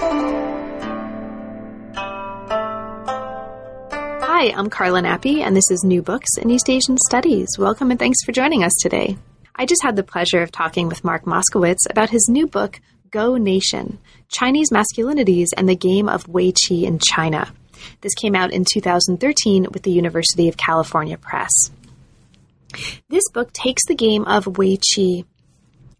[0.00, 0.12] Hi,
[4.56, 7.48] I'm Carla Nappi, and this is New Books in East Asian Studies.
[7.58, 9.18] Welcome and thanks for joining us today.
[9.56, 12.80] I just had the pleasure of talking with Mark Moskowitz about his new book,
[13.10, 13.98] Go Nation
[14.28, 17.52] Chinese Masculinities and the Game of Wei Qi in China.
[18.00, 21.72] This came out in 2013 with the University of California Press.
[23.08, 25.24] This book takes the game of Wei Qi,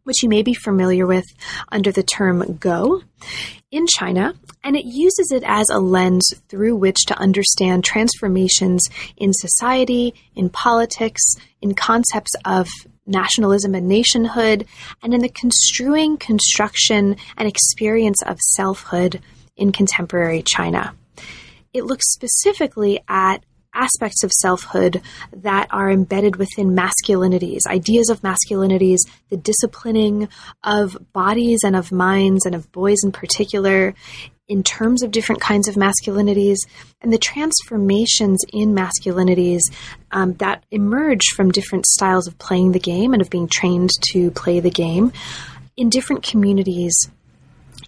[0.09, 1.27] which you may be familiar with
[1.71, 3.03] under the term Go,
[3.71, 4.33] in China,
[4.65, 10.49] and it uses it as a lens through which to understand transformations in society, in
[10.49, 11.21] politics,
[11.61, 12.66] in concepts of
[13.05, 14.66] nationalism and nationhood,
[15.02, 19.21] and in the construing, construction, and experience of selfhood
[19.59, 20.95] in contemporary China.
[21.75, 23.45] It looks specifically at
[23.75, 28.99] aspects of selfhood that are embedded within masculinities, ideas of masculinities,
[29.31, 30.29] the disciplining
[30.65, 33.95] of bodies and of minds and of boys in particular,
[34.49, 36.57] in terms of different kinds of masculinities
[37.03, 39.60] and the transformations in masculinities
[40.10, 44.30] um, that emerge from different styles of playing the game and of being trained to
[44.30, 45.13] play the game
[45.77, 47.10] in different communities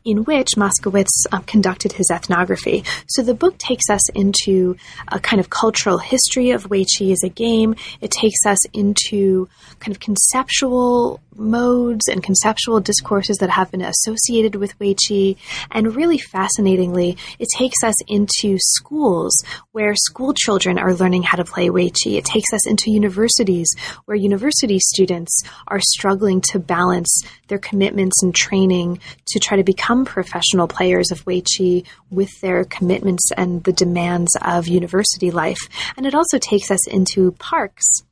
[0.04, 2.84] in which Moskowitz um, conducted his ethnography.
[3.08, 4.76] So the book takes us into
[5.08, 7.74] a kind of cultural history of Wei Qi as a game.
[8.00, 14.54] It takes us into kind of conceptual modes and conceptual discourses that have been associated
[14.54, 15.36] with Wei Qi.
[15.70, 19.32] And really fascinatingly, it takes us into schools
[19.72, 22.18] where school children are learning how to play Wei Qi.
[22.18, 23.74] It takes us into universities
[24.04, 30.04] where university students are struggling to balance their commitments and training to try to become
[30.04, 35.68] professional players of Wei Qi with their commitments and the demands of university life.
[35.96, 38.02] And it also takes us into parks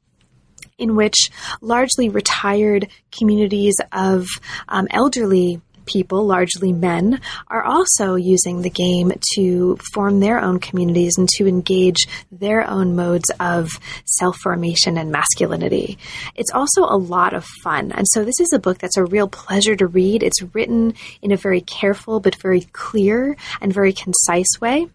[0.78, 4.26] in which largely retired communities of
[4.68, 11.16] um, elderly people, largely men, are also using the game to form their own communities
[11.18, 13.70] and to engage their own modes of
[14.04, 15.98] self formation and masculinity.
[16.36, 17.90] It's also a lot of fun.
[17.92, 20.22] And so, this is a book that's a real pleasure to read.
[20.22, 24.88] It's written in a very careful but very clear and very concise way.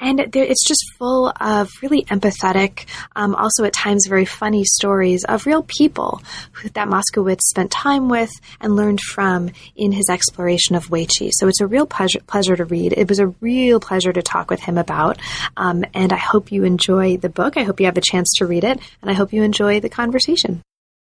[0.00, 5.46] And it's just full of really empathetic, um, also at times very funny stories of
[5.46, 6.20] real people
[6.52, 8.30] who, that Moskowitz spent time with
[8.60, 11.30] and learned from in his exploration of Wei Qi.
[11.32, 12.94] So it's a real pleasure, pleasure to read.
[12.96, 15.18] It was a real pleasure to talk with him about.
[15.56, 17.56] Um, and I hope you enjoy the book.
[17.56, 18.80] I hope you have a chance to read it.
[19.00, 20.62] And I hope you enjoy the conversation.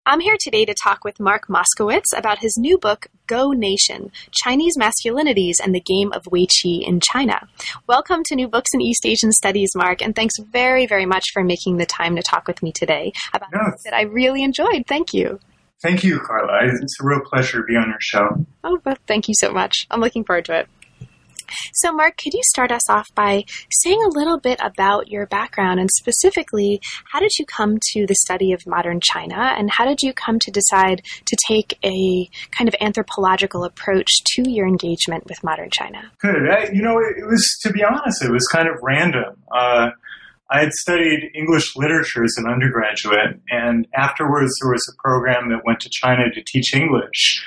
[0.09, 4.79] I'm here today to talk with Mark Moskowitz about his new book, Go Nation Chinese
[4.79, 7.49] Masculinities and the Game of Wei Qi in China.
[7.89, 11.43] Welcome to New Books in East Asian Studies, Mark, and thanks very, very much for
[11.43, 13.73] making the time to talk with me today about no.
[13.83, 14.85] that I really enjoyed.
[14.87, 15.41] Thank you.
[15.83, 16.73] Thank you, Carla.
[16.81, 18.47] It's a real pleasure to be on your show.
[18.63, 19.89] Oh, well, thank you so much.
[19.91, 20.69] I'm looking forward to it.
[21.73, 25.81] So, Mark, could you start us off by saying a little bit about your background
[25.81, 26.81] and specifically,
[27.13, 30.39] how did you come to the study of modern China and how did you come
[30.41, 36.11] to decide to take a kind of anthropological approach to your engagement with modern China?
[36.19, 36.49] Good.
[36.51, 39.37] I, you know, it, it, was, to be honest, it was kind of random.
[39.51, 39.91] Uh,
[40.51, 45.65] I had studied English literature as an undergraduate, and afterwards there was a program that
[45.65, 47.45] went to China to teach English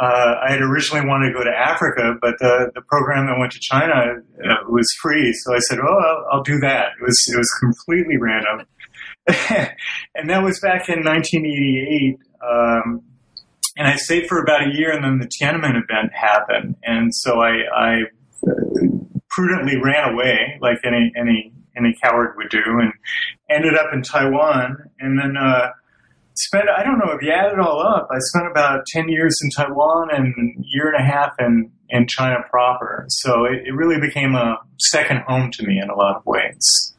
[0.00, 3.52] uh, I had originally wanted to go to Africa, but the, the program that went
[3.52, 5.30] to China uh, was free.
[5.34, 8.66] So I said, "Oh, I'll, I'll, do that." It was it was completely random,
[10.14, 12.18] and that was back in 1988.
[12.42, 13.02] Um,
[13.76, 17.42] and I stayed for about a year, and then the Tiananmen event happened, and so
[17.42, 17.96] I, I
[19.28, 22.94] prudently ran away, like any any any coward would do, and
[23.50, 25.36] ended up in Taiwan, and then.
[25.36, 25.72] Uh,
[26.46, 29.38] spent, I don't know if you add it all up, I spent about 10 years
[29.42, 33.04] in Taiwan and a year and a half in, in China proper.
[33.08, 36.94] So it, it really became a second home to me in a lot of ways.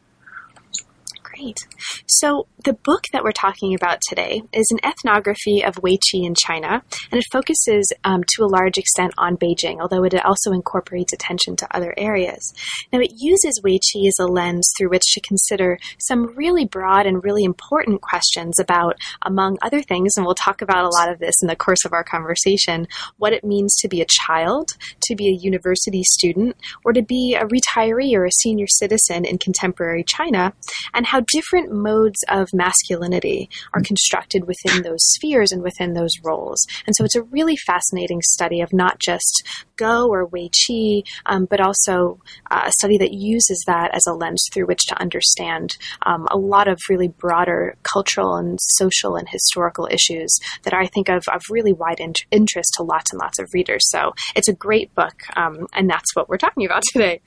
[1.42, 1.66] Great.
[2.08, 6.36] So, the book that we're talking about today is an ethnography of Wei Qi in
[6.36, 11.12] China, and it focuses um, to a large extent on Beijing, although it also incorporates
[11.12, 12.54] attention to other areas.
[12.94, 17.08] Now, it uses Wei Qi as a lens through which to consider some really broad
[17.08, 21.18] and really important questions about, among other things, and we'll talk about a lot of
[21.18, 22.88] this in the course of our conversation,
[23.18, 24.70] what it means to be a child,
[25.02, 26.56] to be a university student,
[26.86, 30.54] or to be a retiree or a senior citizen in contemporary China,
[30.94, 36.66] and how different modes of masculinity are constructed within those spheres and within those roles.
[36.86, 39.44] And so it's a really fascinating study of not just
[39.78, 42.20] Go or Wei Qi, um, but also
[42.52, 45.76] uh, a study that uses that as a lens through which to understand
[46.06, 51.10] um, a lot of really broader cultural and social and historical issues that I think
[51.10, 53.90] of of really wide in- interest to lots and lots of readers.
[53.90, 57.22] So it's a great book, um, and that's what we're talking about today.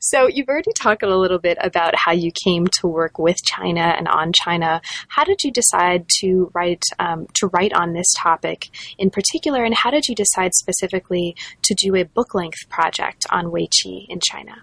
[0.00, 3.94] So you've already talked a little bit about how you came to work with China
[3.96, 4.80] and on China.
[5.08, 9.74] How did you decide to write um, to write on this topic in particular, and
[9.74, 14.20] how did you decide specifically to do a book length project on Wei Qi in
[14.20, 14.62] China?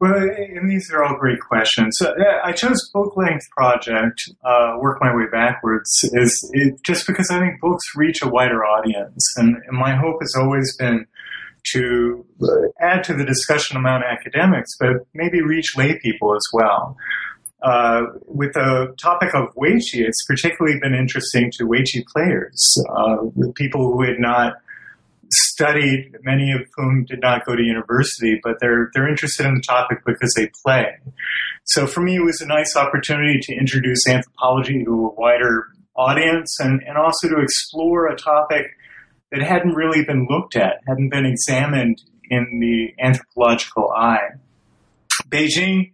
[0.00, 1.96] Well, and these are all great questions.
[1.98, 2.14] So,
[2.44, 7.40] I chose book length project, uh, work my way backwards, is it, just because I
[7.40, 11.04] think books reach a wider audience, and, and my hope has always been
[11.72, 12.24] to
[12.80, 16.96] add to the discussion among academics, but maybe reach lay people as well.
[17.62, 23.16] Uh, with the topic of Weiqi, it's particularly been interesting to Weiqi players, uh,
[23.56, 24.54] people who had not
[25.30, 29.60] studied, many of whom did not go to university, but they're they're interested in the
[29.60, 30.96] topic because they play.
[31.64, 35.66] So for me, it was a nice opportunity to introduce anthropology to a wider
[35.96, 38.66] audience and, and also to explore a topic
[39.30, 44.30] that hadn't really been looked at, hadn't been examined in the anthropological eye.
[45.28, 45.92] Beijing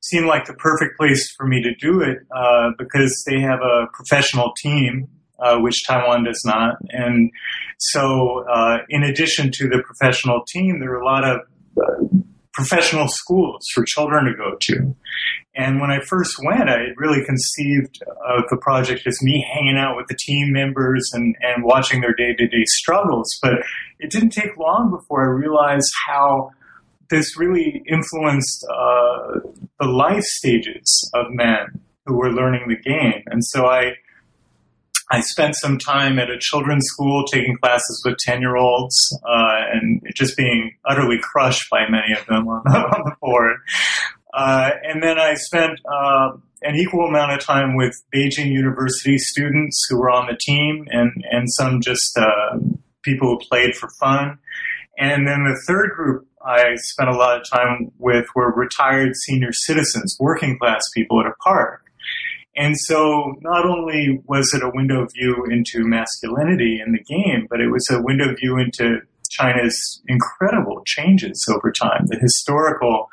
[0.00, 3.86] seemed like the perfect place for me to do it uh, because they have a
[3.92, 6.76] professional team, uh, which Taiwan does not.
[6.90, 7.30] And
[7.78, 11.40] so, uh, in addition to the professional team, there are a lot of
[11.80, 12.18] uh,
[12.52, 14.94] professional schools for children to go to.
[15.56, 19.96] And when I first went, I really conceived of the project as me hanging out
[19.96, 23.28] with the team members and, and watching their day to day struggles.
[23.40, 23.54] But
[24.00, 26.50] it didn't take long before I realized how
[27.10, 29.40] this really influenced uh,
[29.78, 33.22] the life stages of men who were learning the game.
[33.26, 33.94] And so I,
[35.10, 39.60] I spent some time at a children's school taking classes with 10 year olds uh,
[39.72, 43.56] and just being utterly crushed by many of them on, on the board.
[44.34, 46.32] Uh, and then I spent uh,
[46.62, 51.12] an equal amount of time with Beijing University students who were on the team and,
[51.30, 52.58] and some just uh,
[53.02, 54.38] people who played for fun.
[54.98, 59.52] And then the third group I spent a lot of time with were retired senior
[59.52, 61.80] citizens, working class people at a park.
[62.56, 67.60] And so not only was it a window view into masculinity in the game, but
[67.60, 73.08] it was a window view into China's incredible changes over time, the historical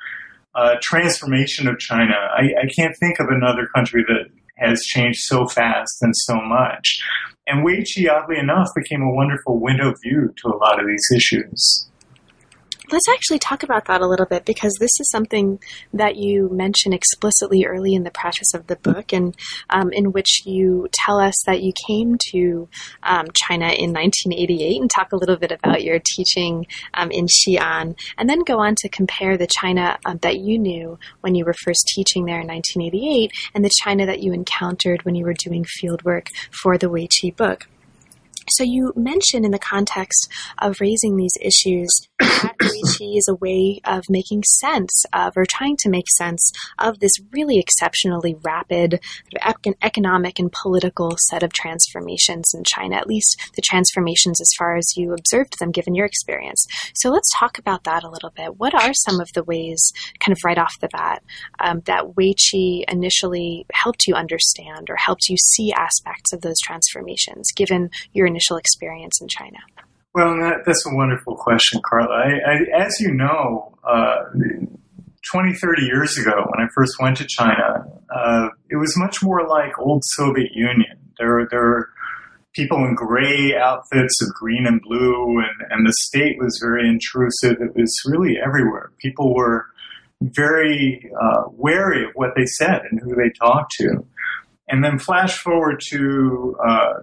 [0.56, 2.14] uh, transformation of China.
[2.14, 7.02] I, I can't think of another country that has changed so fast and so much.
[7.48, 11.91] And Weiqi, oddly enough, became a wonderful window view to a lot of these issues.
[12.92, 15.60] Let's actually talk about that a little bit because this is something
[15.94, 19.34] that you mention explicitly early in the preface of the book, and
[19.70, 22.68] um, in which you tell us that you came to
[23.04, 27.98] um, China in 1988 and talk a little bit about your teaching um, in Xi'an,
[28.18, 31.56] and then go on to compare the China um, that you knew when you were
[31.64, 35.64] first teaching there in 1988 and the China that you encountered when you were doing
[35.64, 37.68] fieldwork for the Wei Qi book.
[38.50, 41.90] So you mentioned in the context of raising these issues
[42.22, 47.00] that Weiqi is a way of making sense of or trying to make sense of
[47.00, 49.00] this really exceptionally rapid
[49.82, 54.96] economic and political set of transformations in China, at least the transformations as far as
[54.96, 56.66] you observed them given your experience.
[56.96, 58.58] So let's talk about that a little bit.
[58.58, 61.24] What are some of the ways, kind of right off the bat,
[61.60, 67.52] um, that Weiqi initially helped you understand or helped you see aspects of those transformations
[67.56, 69.60] given your initial experience in China?
[70.14, 72.14] Well, that, that's a wonderful question, Carla.
[72.14, 74.16] I, I, as you know, uh,
[75.32, 79.48] 20, 30 years ago, when I first went to China, uh, it was much more
[79.48, 80.98] like old Soviet Union.
[81.18, 81.90] There, there were
[82.54, 87.62] people in gray outfits of green and blue, and, and the state was very intrusive.
[87.62, 88.92] It was really everywhere.
[89.00, 89.68] People were
[90.22, 94.06] very uh, wary of what they said and who they talked to.
[94.68, 96.94] And then flash forward to uh,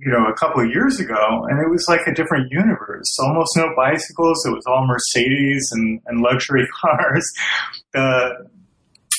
[0.00, 3.06] you know, a couple of years ago, and it was like a different universe.
[3.20, 4.44] Almost no bicycles.
[4.46, 7.24] It was all Mercedes and, and luxury cars.
[7.92, 8.46] The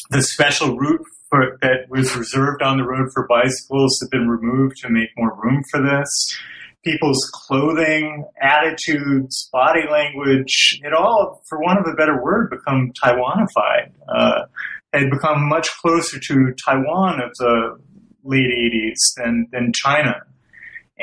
[0.10, 4.76] the special route for, that was reserved on the road for bicycles had been removed
[4.78, 6.38] to make more room for this.
[6.84, 13.92] People's clothing, attitudes, body language, it all, for want of a better word, become Taiwanified.
[14.10, 14.46] Uh,
[14.94, 17.80] had become much closer to Taiwan of the
[18.24, 20.22] late 80s than, than China.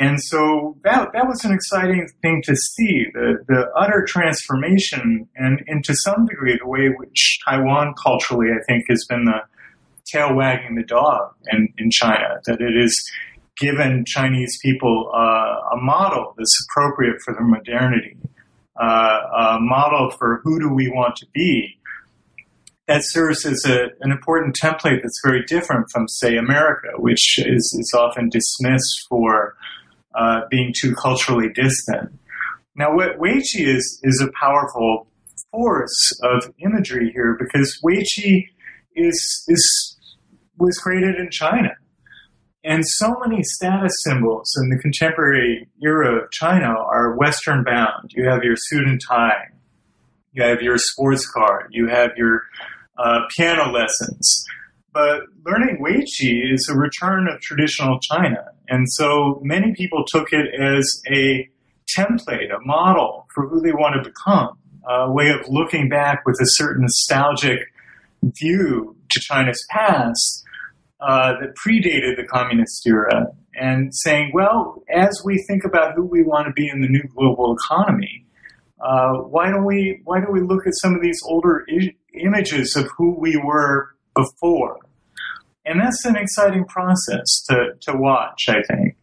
[0.01, 5.61] And so that, that was an exciting thing to see, the, the utter transformation and,
[5.67, 9.41] and to some degree the way which Taiwan culturally, I think, has been the
[10.07, 12.97] tail wagging the dog in, in China, that it is
[13.59, 18.17] given Chinese people uh, a model that's appropriate for their modernity,
[18.81, 21.75] uh, a model for who do we want to be.
[22.87, 27.77] That serves as a, an important template that's very different from, say, America, which is,
[27.79, 29.57] is often dismissed for
[30.15, 32.19] uh, being too culturally distant.
[32.75, 35.09] Now, Weiqi is, is a powerful
[35.51, 38.49] force of imagery here because Weiqi
[38.95, 39.97] is, is,
[40.59, 41.71] was created in China.
[42.65, 48.11] And so many status symbols in the contemporary era of China are Western bound.
[48.11, 49.49] You have your suit and tie,
[50.33, 52.43] you have your sports car, you have your
[52.99, 54.45] uh, piano lessons.
[54.93, 58.45] But learning Weiqi is a return of traditional China.
[58.69, 61.49] And so many people took it as a
[61.97, 66.37] template, a model for who they want to become, a way of looking back with
[66.41, 67.61] a certain nostalgic
[68.23, 70.45] view to China's past
[71.01, 76.23] uh, that predated the communist era and saying, well, as we think about who we
[76.23, 78.25] want to be in the new global economy,
[78.81, 82.77] uh, why don't we why don't we look at some of these older I- images
[82.77, 84.79] of who we were before?
[85.65, 88.97] And that's an exciting process to, to watch, I think.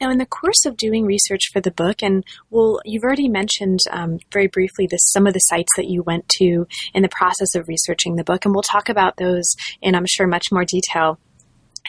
[0.00, 3.80] Now, in the course of doing research for the book, and well, you've already mentioned
[3.90, 7.68] um, very briefly some of the sites that you went to in the process of
[7.68, 11.18] researching the book, and we'll talk about those in, I'm sure, much more detail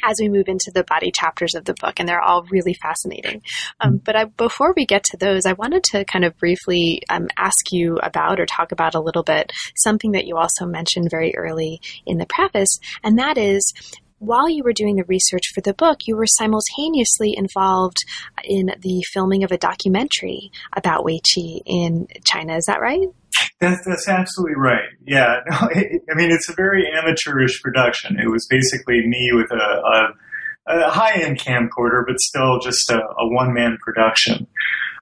[0.04, 3.42] as we move into the body chapters of the book, and they're all really fascinating.
[3.80, 7.28] Um, but I, before we get to those, I wanted to kind of briefly um,
[7.38, 11.36] ask you about or talk about a little bit something that you also mentioned very
[11.36, 13.74] early in the preface, and that is
[14.20, 17.98] while you were doing the research for the book, you were simultaneously involved
[18.44, 22.56] in the filming of a documentary about Weiqi in China.
[22.56, 23.08] Is that right?
[23.60, 24.90] That's, that's absolutely right.
[25.06, 25.40] Yeah.
[25.50, 28.20] No, it, I mean, it's a very amateurish production.
[28.20, 30.14] It was basically me with a,
[30.68, 34.48] a, a high end camcorder, but still just a, a one man production.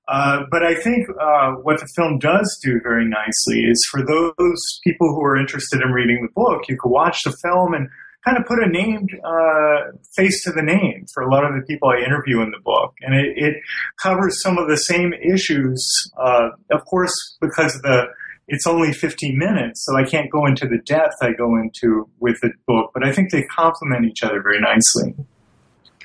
[0.08, 4.80] Uh, but I think uh, what the film does do very nicely is for those
[4.84, 7.88] people who are interested in reading the book, you can watch the film and
[8.26, 11.62] kind of put a named uh, face to the name for a lot of the
[11.68, 13.56] people I interview in the book, and it, it
[14.02, 16.12] covers some of the same issues.
[16.18, 18.08] Uh, of course, because the
[18.48, 22.40] it's only 15 minutes, so I can't go into the depth I go into with
[22.42, 25.16] the book, but I think they complement each other very nicely.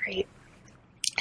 [0.03, 0.27] Great.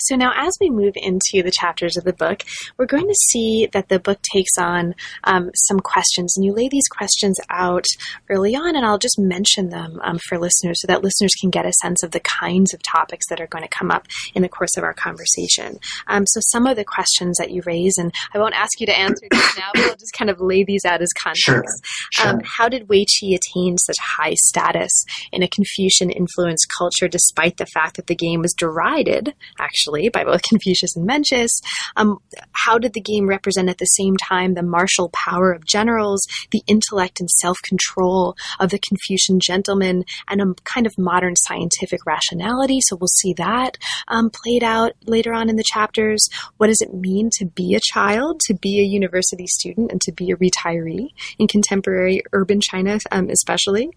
[0.02, 2.44] So now, as we move into the chapters of the book,
[2.78, 6.70] we're going to see that the book takes on um, some questions, and you lay
[6.70, 7.86] these questions out
[8.30, 11.66] early on, and I'll just mention them um, for listeners so that listeners can get
[11.66, 14.50] a sense of the kinds of topics that are going to come up in the
[14.50, 15.80] course of our conversation.
[16.08, 18.98] Um, so, some of the questions that you raise, and I won't ask you to
[18.98, 21.44] answer these now, but I'll just kind of lay these out as context.
[21.46, 21.64] Sure.
[22.12, 22.28] Sure.
[22.28, 27.58] Um, how did Wei Qi attain such high status in a Confucian influenced culture, despite
[27.58, 29.87] the fact that the game was derided, actually?
[29.88, 31.62] Actually by both Confucius and Mencius.
[31.96, 32.20] Um,
[32.54, 36.62] how did the game represent at the same time the martial power of generals, the
[36.68, 42.80] intellect and self control of the Confucian gentleman, and a kind of modern scientific rationality?
[42.82, 43.78] So we'll see that
[44.08, 46.28] um, played out later on in the chapters.
[46.58, 50.12] What does it mean to be a child, to be a university student, and to
[50.12, 53.90] be a retiree in contemporary urban China, um, especially?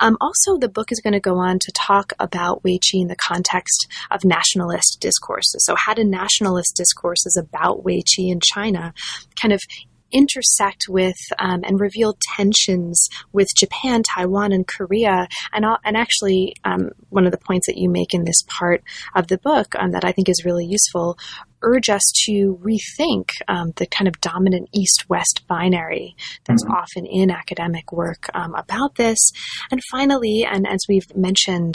[0.00, 3.08] Um, also, the book is going to go on to talk about Wei Qi in
[3.08, 5.64] the context of nationalist discourse discourses.
[5.64, 8.92] So, how do nationalist discourses about Wei Qi in China
[9.40, 9.60] kind of
[10.10, 15.28] intersect with um, and reveal tensions with Japan, Taiwan, and Korea.
[15.52, 18.82] And, and actually, um, one of the points that you make in this part
[19.14, 21.18] of the book um, that I think is really useful
[21.60, 26.14] urge us to rethink um, the kind of dominant east west binary
[26.46, 26.72] that's mm-hmm.
[26.72, 29.18] often in academic work um, about this.
[29.70, 31.74] And finally, and as we've mentioned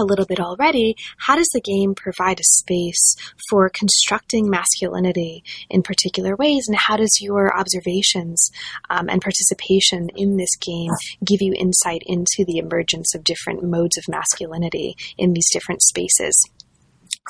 [0.00, 3.14] a little bit already, how does the game provide a space
[3.48, 6.64] for constructing masculinity in particular ways?
[6.66, 8.50] And how does your observations
[8.88, 10.90] um, and participation in this game
[11.24, 16.34] give you insight into the emergence of different modes of masculinity in these different spaces?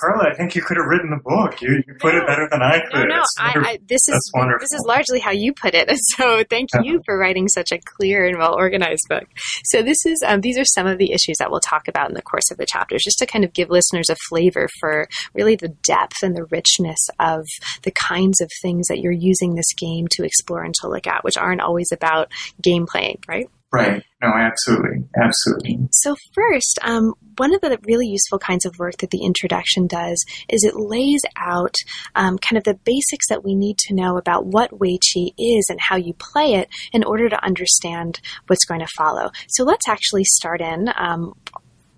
[0.01, 1.61] Carla, I think you could have written the book.
[1.61, 3.09] You, you put no, it better than I could.
[3.09, 4.65] No, no, I, I, this is wonderful.
[4.65, 5.91] this is largely how you put it.
[6.17, 9.25] So thank you for writing such a clear and well organized book.
[9.65, 12.15] So this is um, these are some of the issues that we'll talk about in
[12.15, 15.57] the course of the chapters, just to kind of give listeners a flavor for really
[15.57, 17.47] the depth and the richness of
[17.83, 21.23] the kinds of things that you're using this game to explore and to look at,
[21.23, 22.31] which aren't always about
[22.63, 23.49] game playing, right?
[23.73, 24.03] Right.
[24.21, 25.05] No, absolutely.
[25.17, 25.79] Absolutely.
[25.93, 30.25] So, first, um, one of the really useful kinds of work that the introduction does
[30.49, 31.75] is it lays out
[32.17, 35.67] um, kind of the basics that we need to know about what Wei Qi is
[35.71, 39.31] and how you play it in order to understand what's going to follow.
[39.49, 40.91] So, let's actually start in.
[40.97, 41.35] Um,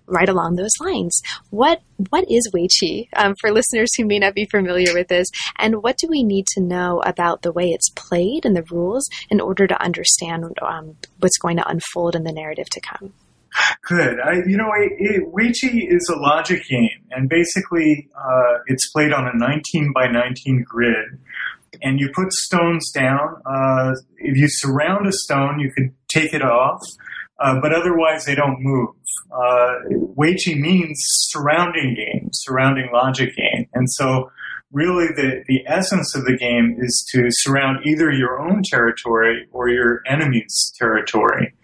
[0.07, 1.21] right along those lines.
[1.51, 5.29] What what is Wei Qi um, for listeners who may not be familiar with this,
[5.59, 9.09] and what do we need to know about the way it's played and the rules
[9.31, 13.13] in order to understand um, what's going to unfold in the narrative to come?
[13.87, 14.19] Good.
[14.21, 18.91] I, you know, it, it, Wei Qi is a logic game, and basically, uh, it's
[18.91, 21.19] played on a 19 by 19 grid.
[21.83, 23.41] And you put stones down.
[23.47, 26.81] Uh, if you surround a stone, you could take it off,
[27.43, 28.89] uh, but otherwise they don't move
[29.33, 30.99] uh, Wei Qi means
[31.31, 33.67] surrounding game, surrounding logic game.
[33.73, 34.31] And so
[34.73, 39.69] really the, the essence of the game is to surround either your own territory or
[39.69, 41.55] your enemy's territory.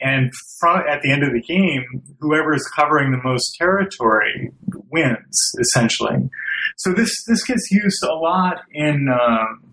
[0.00, 1.84] And from, at the end of the game,
[2.20, 4.50] whoever is covering the most territory
[4.90, 6.30] wins, essentially.
[6.76, 9.69] So this, this gets used a lot in, um,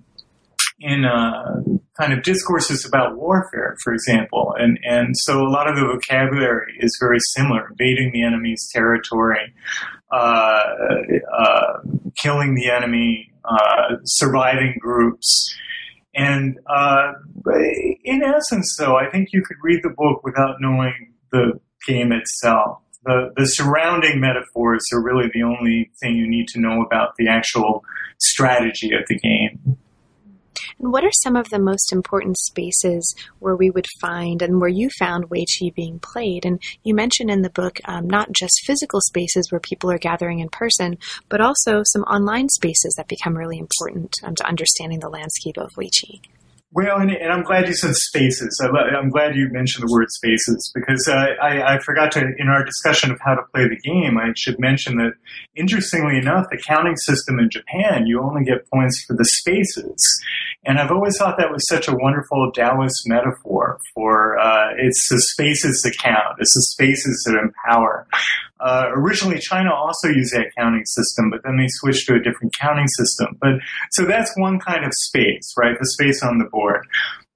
[0.79, 1.62] in uh,
[2.00, 6.74] kind of discourses about warfare, for example, and and so a lot of the vocabulary
[6.79, 9.53] is very similar: invading the enemy's territory,
[10.12, 10.63] uh,
[11.38, 11.74] uh,
[12.22, 15.55] killing the enemy, uh, surviving groups.
[16.15, 17.13] And uh,
[18.03, 22.81] in essence, though, I think you could read the book without knowing the game itself.
[23.03, 27.29] The, the surrounding metaphors are really the only thing you need to know about the
[27.29, 27.84] actual
[28.17, 29.77] strategy of the game.
[30.79, 34.69] And what are some of the most important spaces where we would find and where
[34.69, 36.46] you found Wei Qi being played?
[36.46, 40.39] And you mentioned in the book um, not just physical spaces where people are gathering
[40.39, 40.98] in person,
[41.29, 45.75] but also some online spaces that become really important um, to understanding the landscape of
[45.77, 46.22] Wei Qi.
[46.74, 48.62] Well, and, and, I'm glad you said spaces.
[48.62, 52.65] I'm glad you mentioned the word spaces because uh, I, I, forgot to, in our
[52.65, 55.13] discussion of how to play the game, I should mention that,
[55.55, 60.21] interestingly enough, the counting system in Japan, you only get points for the spaces.
[60.65, 65.21] And I've always thought that was such a wonderful Taoist metaphor for uh, it's the
[65.21, 68.05] spaces that count, it's the spaces that empower.
[68.60, 72.54] Uh, originally, China also used that counting system, but then they switched to a different
[72.60, 73.38] counting system.
[73.40, 73.54] But
[73.92, 75.76] so that's one kind of space, right?
[75.80, 76.86] The space on the board.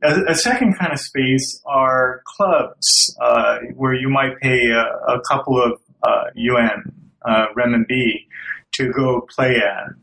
[0.04, 5.22] A, a second kind of space are clubs, uh, where you might pay a, a
[5.30, 6.92] couple of uh, yuan,
[7.24, 8.25] uh, renminbi,
[8.74, 9.94] to go play at,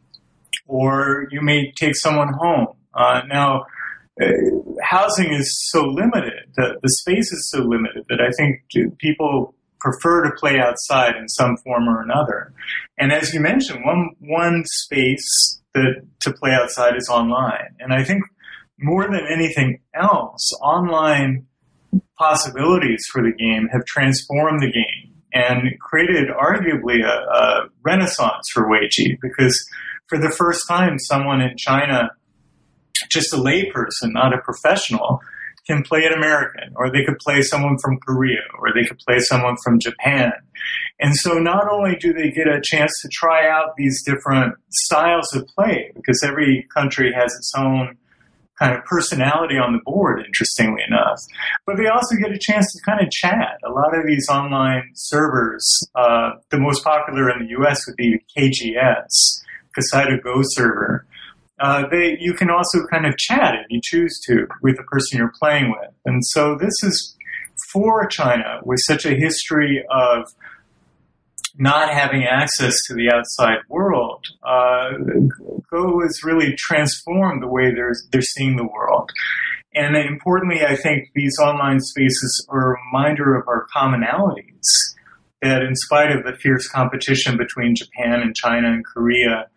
[0.67, 2.69] or you may take someone home.
[2.95, 3.65] Uh, now,
[4.21, 4.27] uh,
[4.83, 8.63] housing is so limited, the, the space is so limited that I think
[8.99, 12.53] people prefer to play outside in some form or another.
[12.99, 17.75] And as you mentioned, one one space that to play outside is online.
[17.79, 18.23] And I think
[18.79, 21.47] more than anything else, online
[22.19, 28.69] possibilities for the game have transformed the game and created arguably a, a renaissance for
[28.69, 29.69] Wei Qi because
[30.09, 32.11] for the first time, someone in China,
[33.11, 35.21] just a layperson, not a professional,
[35.69, 39.19] can play an American, or they could play someone from Korea, or they could play
[39.21, 40.33] someone from Japan.
[40.99, 45.33] And so not only do they get a chance to try out these different styles
[45.35, 47.97] of play, because every country has its own
[48.59, 51.21] kind of personality on the board, interestingly enough,
[51.65, 53.59] but they also get a chance to kind of chat.
[53.65, 58.19] A lot of these online servers, uh, the most popular in the US would be
[58.37, 59.45] KGS,
[59.77, 61.07] Kiseido Go server
[61.61, 65.19] uh, they you can also kind of chat if you choose to with the person
[65.19, 65.91] you're playing with.
[66.05, 67.17] And so this is
[67.73, 70.33] for China with such a history of
[71.59, 74.25] not having access to the outside world.
[74.43, 74.91] Uh,
[75.71, 79.11] Go has really transformed the way they're they're seeing the world.
[79.75, 84.65] And importantly, I think these online spaces are a reminder of our commonalities.
[85.43, 89.49] That in spite of the fierce competition between Japan and China and Korea,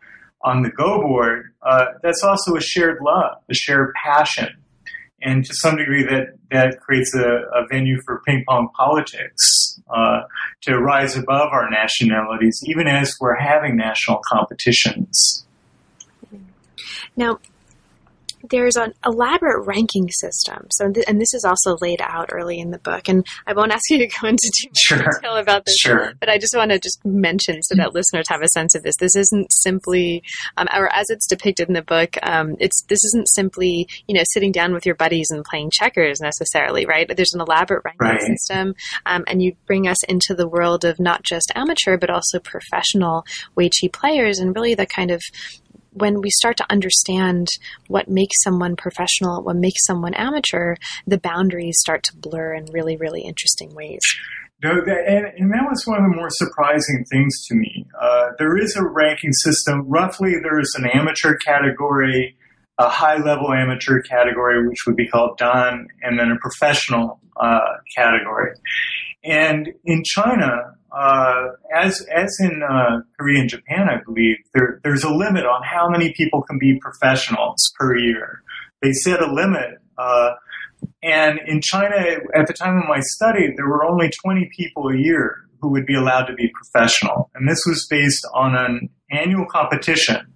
[0.43, 4.49] on the Go board, uh, that's also a shared love, a shared passion.
[5.21, 10.21] And to some degree, that, that creates a, a venue for ping pong politics uh,
[10.61, 15.45] to rise above our nationalities, even as we're having national competitions.
[17.15, 17.39] Now,
[18.49, 20.67] there's an elaborate ranking system.
[20.71, 23.07] So, th- and this is also laid out early in the book.
[23.07, 24.97] And I won't ask you to go into too much sure.
[24.97, 26.13] detail about this, sure.
[26.19, 27.95] but I just want to just mention so that mm-hmm.
[27.95, 28.95] listeners have a sense of this.
[28.97, 30.23] This isn't simply,
[30.57, 34.23] um, or as it's depicted in the book, um, it's this isn't simply you know
[34.25, 37.09] sitting down with your buddies and playing checkers necessarily, right?
[37.15, 38.37] There's an elaborate ranking right.
[38.37, 38.75] system,
[39.05, 43.25] um, and you bring us into the world of not just amateur but also professional
[43.55, 45.21] Wei Qi players, and really the kind of
[45.93, 47.47] when we start to understand
[47.87, 50.75] what makes someone professional, what makes someone amateur,
[51.05, 54.01] the boundaries start to blur in really, really interesting ways.
[54.63, 57.87] No, that, and, and, that was one of the more surprising things to me.
[57.99, 59.89] Uh, there is a ranking system.
[59.89, 62.37] Roughly, there is an amateur category,
[62.77, 67.59] a high level amateur category, which would be called Dan, and then a professional uh,
[67.95, 68.51] category.
[69.23, 75.03] And in China, uh, as as in uh, Korea and Japan, I believe there, there's
[75.03, 78.41] a limit on how many people can be professionals per year.
[78.81, 80.31] They set a limit, uh,
[81.03, 81.95] and in China,
[82.33, 85.85] at the time of my study, there were only 20 people a year who would
[85.85, 90.30] be allowed to be professional, and this was based on an annual competition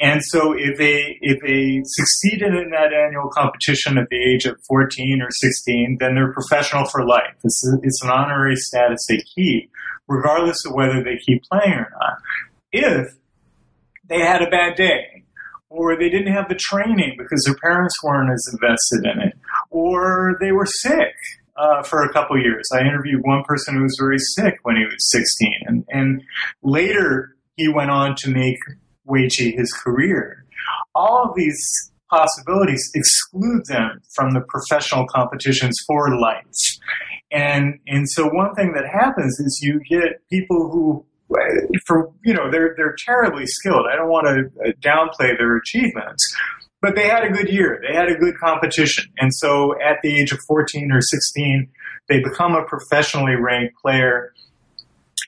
[0.00, 4.56] and so if they if they succeeded in that annual competition at the age of
[4.66, 7.34] 14 or 16, then they're professional for life.
[7.44, 9.70] It's, it's an honorary status they keep,
[10.08, 12.18] regardless of whether they keep playing or not.
[12.72, 13.14] If
[14.08, 15.24] they had a bad day,
[15.68, 19.34] or they didn't have the training because their parents weren't as invested in it,
[19.70, 21.14] or they were sick,
[21.56, 22.66] uh, for a couple years.
[22.72, 26.22] I interviewed one person who was very sick when he was 16, and, and
[26.62, 28.56] later he went on to make
[29.08, 30.44] Weiqi his career.
[30.94, 36.44] All of these possibilities exclude them from the professional competitions for life.
[37.30, 41.06] And, and so one thing that happens is you get people who,
[41.86, 43.86] for, you know, they're, they're terribly skilled.
[43.90, 46.36] I don't want to uh, downplay their achievements,
[46.82, 47.80] but they had a good year.
[47.86, 49.04] They had a good competition.
[49.18, 51.68] And so at the age of 14 or 16,
[52.08, 54.32] they become a professionally ranked player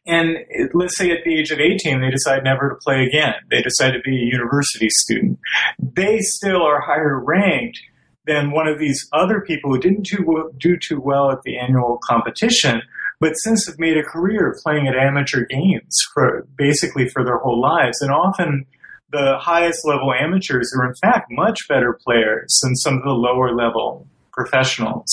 [0.06, 0.38] and
[0.74, 3.34] let's say at the age of 18, they decide never to play again.
[3.50, 5.38] They decide to be a university student.
[5.78, 7.78] They still are higher ranked
[8.26, 11.98] than one of these other people who didn't do, do too well at the annual
[12.04, 12.82] competition,
[13.20, 17.60] but since have made a career playing at amateur games for basically for their whole
[17.60, 18.00] lives.
[18.00, 18.66] And often
[19.12, 23.54] the highest level amateurs are in fact much better players than some of the lower
[23.54, 25.06] level professionals.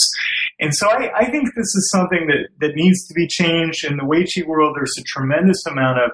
[0.60, 3.86] And so I, I, think this is something that, that needs to be changed.
[3.86, 6.12] In the Weiqi world, there's a tremendous amount of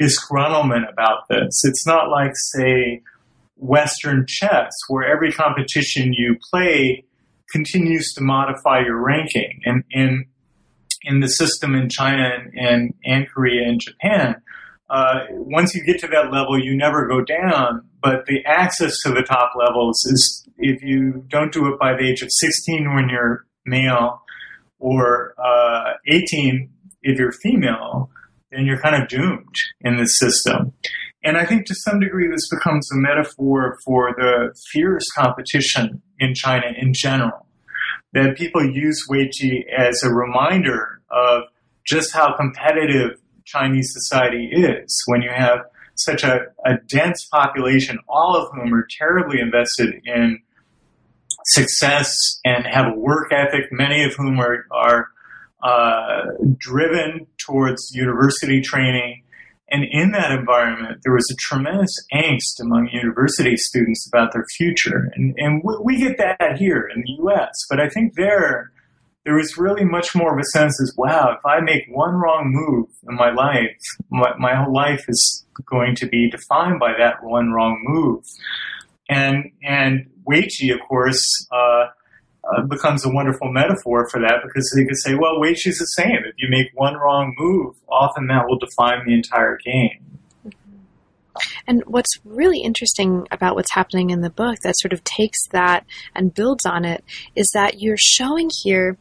[0.00, 1.62] disgruntlement about this.
[1.64, 3.02] It's not like, say,
[3.56, 7.04] Western chess, where every competition you play
[7.50, 9.60] continues to modify your ranking.
[9.64, 10.26] And in,
[11.02, 14.36] in the system in China and, and, and Korea and Japan,
[14.90, 17.88] uh, once you get to that level, you never go down.
[18.02, 22.08] But the access to the top levels is if you don't do it by the
[22.08, 24.22] age of 16 when you're male
[24.78, 26.70] or uh, 18
[27.02, 28.10] if you're female,
[28.50, 30.72] then you're kind of doomed in the system.
[31.22, 36.34] And I think to some degree this becomes a metaphor for the fierce competition in
[36.34, 37.46] China in general.
[38.14, 41.42] That people use Weiqi as a reminder of
[41.86, 45.60] just how competitive Chinese society is when you have
[45.96, 50.38] such a, a dense population, all of whom are terribly invested in
[51.46, 52.12] success
[52.44, 55.08] and have a work ethic, many of whom are, are
[55.62, 56.22] uh,
[56.56, 59.22] driven towards university training.
[59.70, 65.10] And in that environment, there was a tremendous angst among university students about their future.
[65.14, 68.72] And, and we, we get that here in the US, but I think there,
[69.24, 72.44] there was really much more of a sense as, wow, if I make one wrong
[72.46, 73.76] move in my life,
[74.10, 78.24] my, my whole life is going to be defined by that one wrong move.
[79.10, 81.86] And, and Weiqi, of course, uh,
[82.44, 86.18] uh, becomes a wonderful metaphor for that because they could say, well, Weiqi's the same.
[86.24, 90.18] If you make one wrong move, often that will define the entire game.
[91.66, 95.84] And what's really interesting about what's happening in the book that sort of takes that
[96.14, 97.04] and builds on it
[97.36, 98.98] is that you're showing here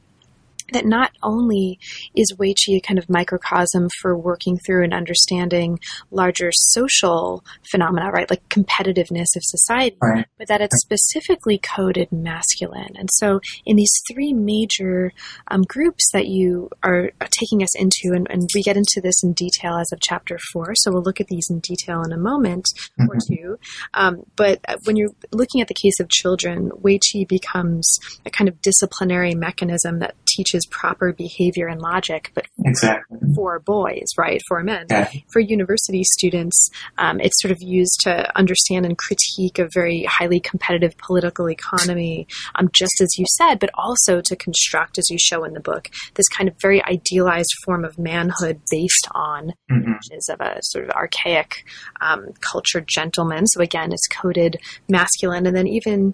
[0.74, 1.80] that not only
[2.16, 5.80] is Wei Weiqi a kind of microcosm for working through and understanding
[6.12, 10.26] larger social phenomena, right, like competitiveness of society, right.
[10.38, 12.96] but that it's specifically coded masculine.
[12.96, 15.14] And so, in these three major
[15.50, 19.34] um, groups that you are taking us into, and, and, we get into this in
[19.34, 22.70] detail as of chapter four, so we'll look at these in detail in a moment
[23.00, 23.12] mm-hmm.
[23.12, 23.60] or two.
[23.94, 28.30] Um, but uh, when you're looking at the case of children, Wei Weiqi becomes a
[28.30, 33.18] kind of disciplinary mechanism that teaches proper behavior and logic, but exactly.
[33.36, 34.42] for boys, right?
[34.48, 34.86] For men.
[34.90, 35.10] Yeah.
[35.32, 40.40] For university students, um, it's sort of used to understand and critique a very highly
[40.40, 45.44] competitive political economy, um, just as you said, but also to construct, as you show
[45.44, 49.84] in the book, this kind of very idealized form of manhood based on mm-hmm.
[49.84, 51.64] images of a sort of archaic
[52.02, 53.48] um, cultured gentleman.
[53.48, 56.14] So again, it's coded masculine, and then even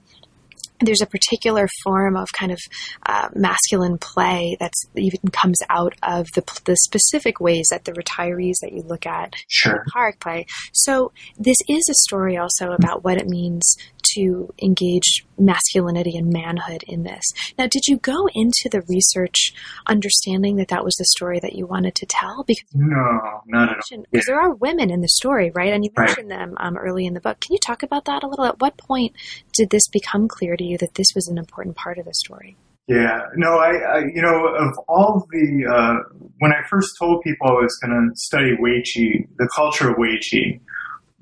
[0.85, 2.59] there's a particular form of kind of
[3.05, 8.55] uh, masculine play that's even comes out of the, the specific ways that the retirees
[8.61, 9.85] that you look at sure.
[9.91, 10.45] park play.
[10.71, 13.75] So this is a story also about what it means
[14.15, 17.23] to engage masculinity and manhood in this.
[17.57, 19.53] Now, did you go into the research
[19.87, 22.43] understanding that that was the story that you wanted to tell?
[22.45, 24.05] Because no, not at all.
[24.11, 25.73] Because there are women in the story, right?
[25.73, 26.39] And you mentioned right.
[26.39, 27.39] them um, early in the book.
[27.39, 28.45] Can you talk about that a little?
[28.45, 29.15] At what point
[29.53, 32.55] did this become clear to you that this was an important part of the story?
[32.87, 37.47] Yeah, no, I, I, you know, of all the, uh, when I first told people
[37.47, 40.59] I was going to study Weiqi, the culture of Weiqi,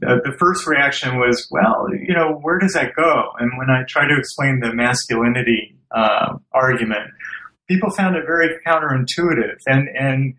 [0.06, 3.32] uh, the first reaction was, well, you know, where does that go?
[3.40, 7.12] And when I tried to explain the masculinity uh, argument,
[7.68, 9.58] people found it very counterintuitive.
[9.68, 10.36] And and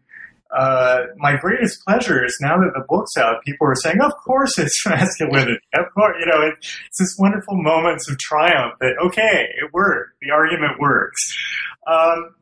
[0.55, 4.59] uh, my greatest pleasure is now that the book's out, people are saying, "Of course,
[4.59, 5.61] it's masculinity.
[5.75, 10.15] Of course, you know, it, it's this wonderful moments of triumph that okay, it worked.
[10.21, 11.21] The argument works."
[11.87, 12.35] Um,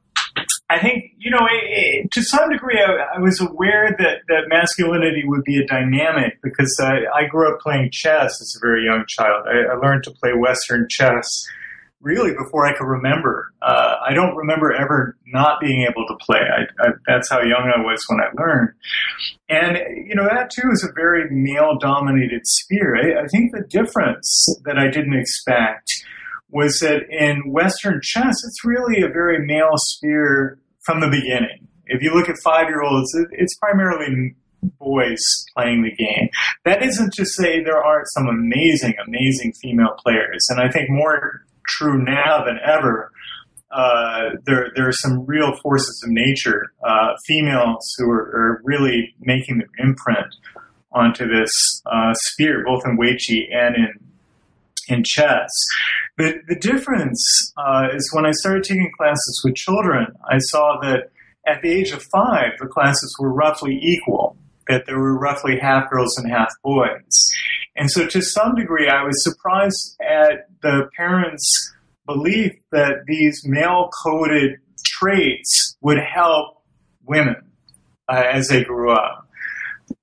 [0.70, 4.42] I think, you know, it, it, to some degree, I, I, was aware that, that
[4.48, 8.84] masculinity would be a dynamic because I, I grew up playing chess as a very
[8.84, 9.46] young child.
[9.48, 11.26] I, I learned to play Western chess
[12.00, 13.52] really before I could remember.
[13.60, 16.40] Uh, I don't remember ever not being able to play.
[17.06, 18.70] that's how young I was when I learned.
[19.48, 23.18] And, you know, that too is a very male dominated sphere.
[23.18, 25.90] I think the difference that I didn't expect
[26.52, 31.68] was that in Western chess, it's really a very male sphere from the beginning.
[31.86, 35.20] If you look at five year olds, it's primarily boys
[35.56, 36.28] playing the game.
[36.64, 40.46] That isn't to say there aren't some amazing, amazing female players.
[40.48, 43.12] And I think more true now than ever.
[43.70, 49.14] Uh, there, there are some real forces of nature, uh, females who are, are, really
[49.20, 50.26] making their imprint
[50.92, 51.52] onto this
[51.86, 54.09] uh, sphere, both in Weiqi and in
[54.90, 55.48] in chess.
[56.16, 61.11] But the difference uh, is when I started taking classes with children, I saw that
[61.46, 64.37] at the age of five, the classes were roughly equal,
[64.68, 67.33] that there were roughly half girls and half boys.
[67.76, 71.74] And so to some degree, I was surprised at the parents'
[72.07, 76.62] belief that these male coded traits would help
[77.05, 77.37] women
[78.09, 79.29] uh, as they grew up.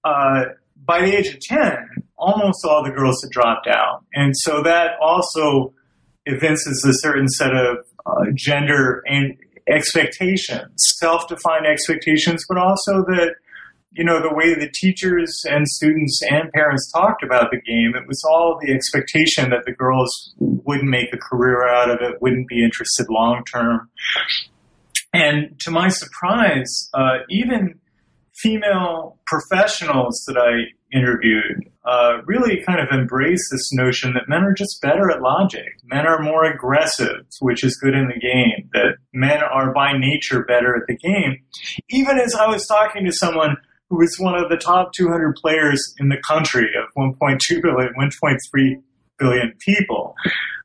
[0.03, 0.45] Uh,
[0.85, 4.03] by the age of 10, almost all the girls had dropped out.
[4.13, 5.73] And so that also
[6.25, 13.35] evinces a certain set of uh, gender and expectations, self-defined expectations, but also that,
[13.91, 18.07] you know, the way the teachers and students and parents talked about the game, it
[18.07, 22.47] was all the expectation that the girls wouldn't make a career out of it, wouldn't
[22.47, 23.89] be interested long term.
[25.13, 27.79] And to my surprise, uh, even
[28.35, 34.53] female professionals that I interviewed uh, really kind of embrace this notion that men are
[34.53, 35.79] just better at logic.
[35.85, 38.69] Men are more aggressive, which is good in the game.
[38.73, 41.37] That men are by nature better at the game.
[41.89, 43.55] Even as I was talking to someone
[43.89, 48.81] who was one of the top 200 players in the country of 1.2 billion, 1.3
[49.17, 50.13] billion people.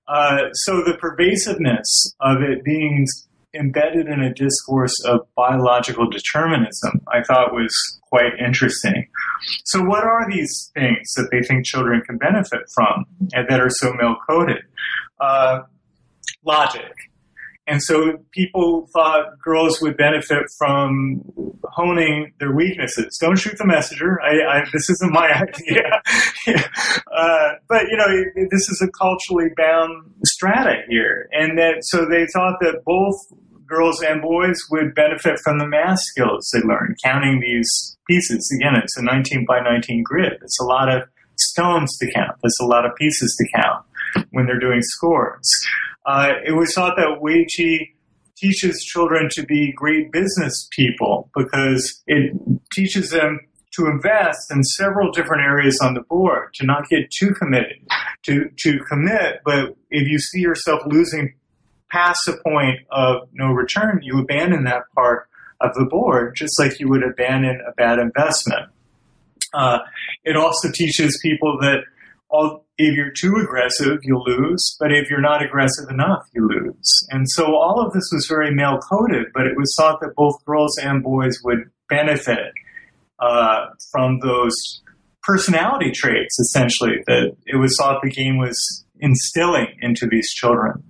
[0.09, 3.07] Uh, so the pervasiveness of it being
[3.55, 7.73] embedded in a discourse of biological determinism, I thought was
[8.09, 9.09] quite interesting.
[9.65, 13.71] So, what are these things that they think children can benefit from and that are
[13.71, 14.63] so male coded?
[15.21, 15.61] Uh,
[16.45, 16.93] logic.
[17.67, 21.23] And so people thought girls would benefit from
[21.65, 23.17] honing their weaknesses.
[23.21, 24.21] Don't shoot the messenger.
[24.21, 26.03] I, I, this isn't my idea.
[27.17, 32.27] uh, but you know, this is a culturally bound strata here, and that so they
[32.35, 33.15] thought that both
[33.73, 38.51] girls and boys would benefit from the math skills they learned, counting these pieces.
[38.61, 40.35] Again, it's a 19 by 19 grid.
[40.43, 41.03] It's a lot of
[41.39, 42.37] stones to count.
[42.43, 43.85] There's a lot of pieces to count
[44.31, 45.49] when they're doing scores.
[46.05, 47.93] Uh, it was thought that Weiqi
[48.37, 52.33] teaches children to be great business people because it
[52.73, 53.39] teaches them
[53.77, 57.79] to invest in several different areas on the board, to not get too committed,
[58.25, 61.33] to, to commit, but if you see yourself losing
[61.93, 65.29] past the point of no return, you abandon that part
[65.61, 68.69] of the board, just like you would abandon a bad investment.
[69.55, 69.81] Uh,
[70.25, 71.85] it also teaches people that
[72.31, 77.07] all, if you're too aggressive, you'll lose, but if you're not aggressive enough, you lose.
[77.11, 80.43] And so all of this was very male coded, but it was thought that both
[80.47, 82.53] girls and boys would benefit
[83.19, 84.81] uh, from those
[85.23, 90.83] personality traits, essentially, that it was thought the game was instilling into these children.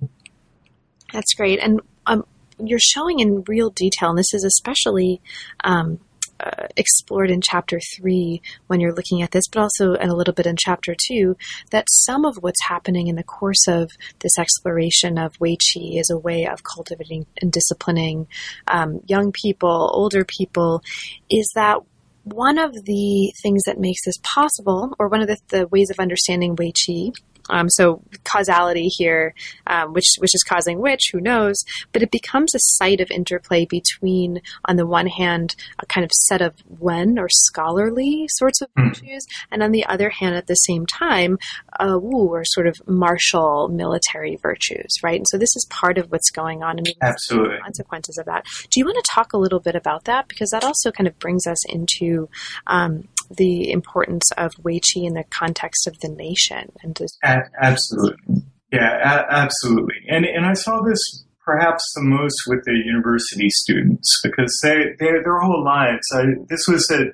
[1.13, 1.59] That's great.
[1.61, 2.25] And um,
[2.59, 5.21] you're showing in real detail, and this is especially
[5.65, 5.99] um,
[6.41, 10.47] uh, explored in chapter three when you're looking at this, but also a little bit
[10.47, 11.37] in chapter two,
[11.71, 16.11] that some of what's happening in the course of this exploration of Wei Qi is
[16.11, 18.27] a way of cultivating and disciplining
[18.67, 20.83] um, young people, older people,
[21.31, 21.79] is that
[22.25, 25.99] one of the things that makes this possible, or one of the, the ways of
[25.99, 27.13] understanding Wei Qi,
[27.51, 29.35] um, so causality here,
[29.67, 31.63] um, which which is causing which, who knows?
[31.93, 36.11] But it becomes a site of interplay between, on the one hand, a kind of
[36.13, 38.89] set of wen or scholarly sorts of mm.
[38.89, 41.39] virtues, and on the other hand, at the same time,
[41.81, 45.17] uh, Wu or sort of martial military virtues, right?
[45.17, 48.45] And so this is part of what's going on, and absolutely consequences of that.
[48.71, 51.19] Do you want to talk a little bit about that because that also kind of
[51.19, 52.29] brings us into
[52.67, 57.43] um, the importance of Wei Qi in the context of the nation and just- a-
[57.61, 58.43] absolutely,
[58.73, 59.97] yeah, a- absolutely.
[60.09, 65.11] And and I saw this perhaps the most with the university students because they, they
[65.25, 66.07] their whole lives.
[66.15, 67.09] I, this was at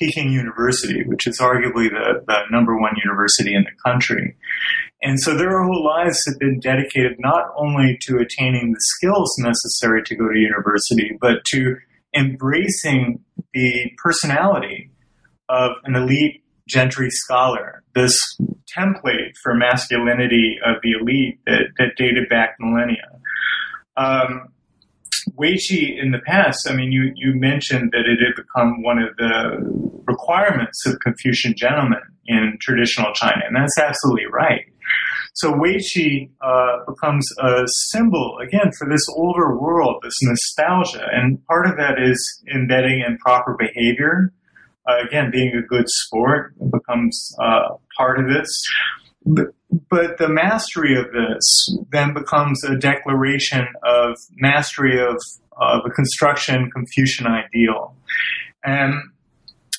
[0.00, 4.34] Peking University, which is arguably the, the number one university in the country.
[5.02, 10.02] And so their whole lives have been dedicated not only to attaining the skills necessary
[10.04, 11.76] to go to university, but to
[12.16, 13.20] embracing
[13.52, 14.90] the personality
[15.50, 18.16] of an elite gentry scholar, this
[18.78, 23.08] template for masculinity of the elite that, that dated back millennia.
[23.96, 24.48] Um,
[25.34, 28.98] Wei Qi in the past, I mean, you, you mentioned that it had become one
[28.98, 34.64] of the requirements of Confucian gentlemen in traditional China, and that's absolutely right.
[35.34, 41.44] So Wei Qi uh, becomes a symbol, again, for this older world, this nostalgia, and
[41.46, 44.32] part of that is embedding in proper behavior,
[44.90, 48.48] uh, again, being a good sport becomes uh, part of this.
[49.24, 49.48] But,
[49.90, 55.16] but the mastery of this then becomes a declaration of mastery of,
[55.56, 57.94] of a construction Confucian ideal.
[58.64, 58.94] And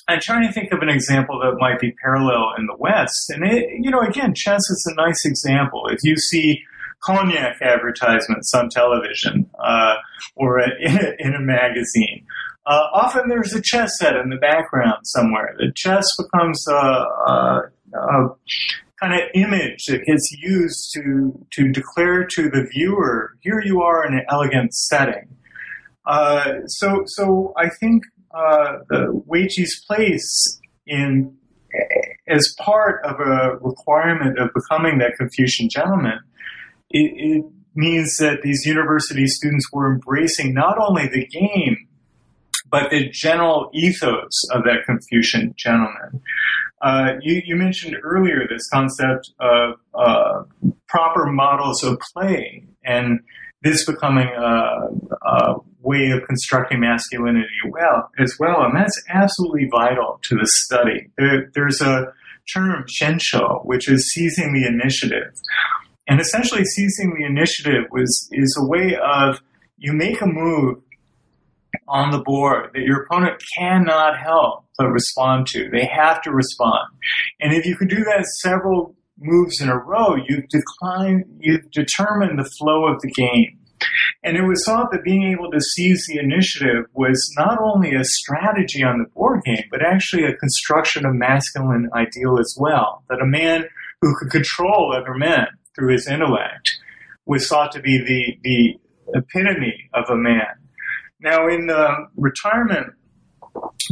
[0.08, 3.30] I'm trying to think of an example that might be parallel in the West.
[3.30, 5.88] And it, you know, again, chess is a nice example.
[5.88, 6.62] If you see
[7.04, 9.94] cognac advertisements on television uh,
[10.36, 12.26] or in, a, in a magazine,
[12.66, 15.54] uh, often there's a chess set in the background somewhere.
[15.58, 17.62] The chess becomes a, a,
[17.94, 18.28] a
[19.00, 24.06] kind of image that gets used to to declare to the viewer, here you are
[24.06, 25.28] in an elegant setting.
[26.06, 31.36] Uh, so, so I think uh, the Wei Qi's place in
[32.28, 36.20] as part of a requirement of becoming that Confucian gentleman,
[36.90, 37.44] it, it
[37.74, 41.88] means that these university students were embracing not only the game
[42.72, 46.22] but the general ethos of that Confucian gentleman.
[46.80, 50.42] Uh, you, you, mentioned earlier this concept of uh,
[50.88, 53.20] proper models of play and
[53.62, 54.88] this becoming a,
[55.24, 61.08] a, way of constructing masculinity well as well, and that's absolutely vital to the study.
[61.18, 62.12] There, there's a
[62.52, 65.32] term "xianshou," which is seizing the initiative,
[66.08, 69.40] and essentially seizing the initiative was is a way of
[69.76, 70.78] you make a move
[71.88, 75.68] on the board that your opponent cannot help but respond to.
[75.70, 76.88] They have to respond.
[77.40, 82.36] And if you can do that several moves in a row, you decline, you determine
[82.36, 83.58] the flow of the game.
[84.22, 88.04] And it was thought that being able to seize the initiative was not only a
[88.04, 93.02] strategy on the board game, but actually a construction of masculine ideal as well.
[93.08, 93.64] That a man
[94.00, 96.70] who could control other men through his intellect
[97.26, 100.61] was thought to be the, the epitome of a man.
[101.22, 102.94] Now, in the retirement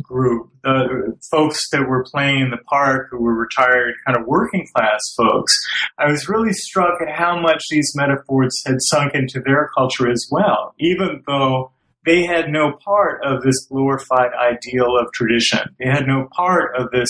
[0.03, 4.66] group, the folks that were playing in the park who were retired, kind of working
[4.75, 5.57] class folks,
[5.99, 10.27] I was really struck at how much these metaphors had sunk into their culture as
[10.31, 11.73] well, even though
[12.05, 15.61] they had no part of this glorified ideal of tradition.
[15.79, 17.09] They had no part of this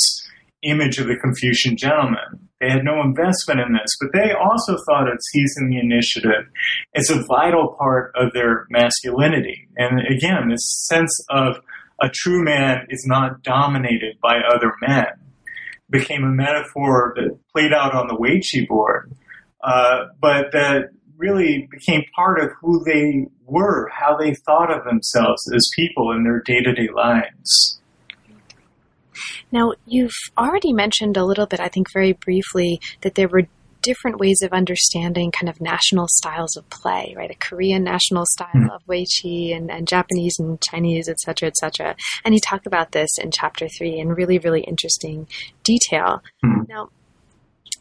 [0.63, 2.50] image of the Confucian gentleman.
[2.61, 6.45] They had no investment in this, but they also thought of seizing the initiative
[6.95, 9.69] as a vital part of their masculinity.
[9.77, 11.61] And again, this sense of
[12.03, 15.07] a true man is not dominated by other men
[15.91, 19.13] became a metaphor that played out on the Wei Qi board,
[19.63, 25.51] uh, but that really became part of who they were, how they thought of themselves
[25.55, 27.80] as people in their day to day lives.
[29.53, 33.49] Now, you've already mentioned a little bit, I think very briefly, that there were
[33.83, 37.31] different ways of understanding kind of national styles of play, right?
[37.31, 38.71] A Korean national style mm.
[38.75, 41.97] of Wei Qi and, and Japanese and Chinese, et cetera, et cetera.
[42.23, 45.29] And you talk about this in chapter three in really, really interesting
[45.65, 46.23] detail.
[46.45, 46.69] Mm.
[46.69, 46.91] Now,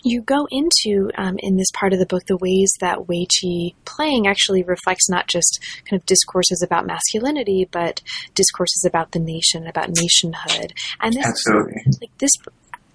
[0.03, 4.27] you go into um, in this part of the book the ways that Weiqi playing
[4.27, 8.01] actually reflects not just kind of discourses about masculinity, but
[8.33, 11.83] discourses about the nation, about nationhood, and this Absolutely.
[12.01, 12.31] like this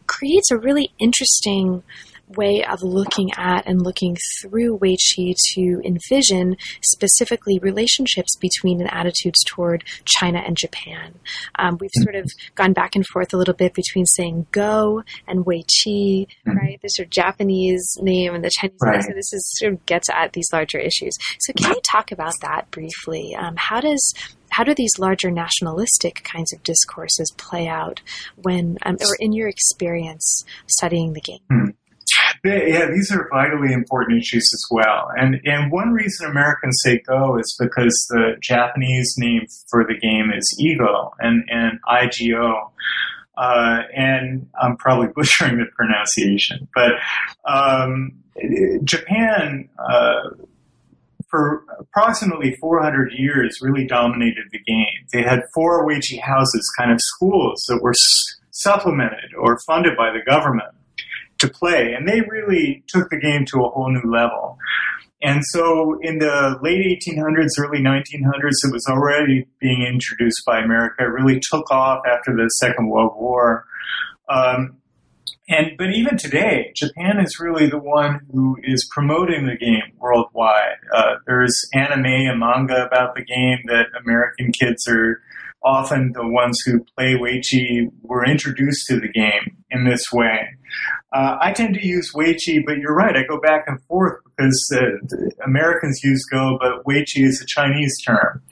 [0.06, 1.82] creates a really interesting
[2.28, 8.92] way of looking at and looking through Wei Weiqi to envision specifically relationships between and
[8.92, 11.14] attitudes toward China and Japan.
[11.58, 15.44] Um, we've sort of gone back and forth a little bit between saying Go and
[15.44, 16.56] Weiqi, mm-hmm.
[16.56, 16.78] right?
[16.80, 18.94] There's a Japanese name and the Chinese right.
[18.94, 21.14] name, so this is sort of gets at these larger issues.
[21.40, 23.34] So can you talk about that briefly?
[23.34, 24.14] Um, how does
[24.50, 28.00] how do these larger nationalistic kinds of discourses play out
[28.36, 31.40] when, um, or in your experience studying the game?
[31.50, 31.70] Hmm.
[32.44, 35.08] Yeah, these are vitally important issues as well.
[35.16, 40.30] And and one reason Americans say Go is because the Japanese name for the game
[40.30, 42.70] is Igo and and IGO.
[43.36, 46.92] Uh, and I'm probably butchering the pronunciation, but
[47.50, 48.12] um,
[48.84, 50.30] Japan, uh,
[51.28, 54.86] for approximately 400 years, really dominated the game.
[55.12, 57.94] They had four Weiqi houses, kind of schools that were
[58.50, 60.68] supplemented or funded by the government
[61.38, 61.94] to play.
[61.96, 64.58] And they really took the game to a whole new level.
[65.22, 70.96] And so in the late 1800s, early 1900s, it was already being introduced by America.
[71.00, 73.64] It really took off after the Second World War.
[74.28, 74.76] Um,
[75.48, 80.78] and but even today, Japan is really the one who is promoting the game worldwide.
[80.94, 85.20] Uh, there's anime and manga about the game that American kids are
[85.64, 90.48] often the ones who play Weiqi were introduced to the game in this way.
[91.12, 93.16] Uh, I tend to use Weiqi, but you're right.
[93.16, 97.96] I go back and forth because uh, Americans use Go, but Weiqi is a Chinese
[98.04, 98.42] term.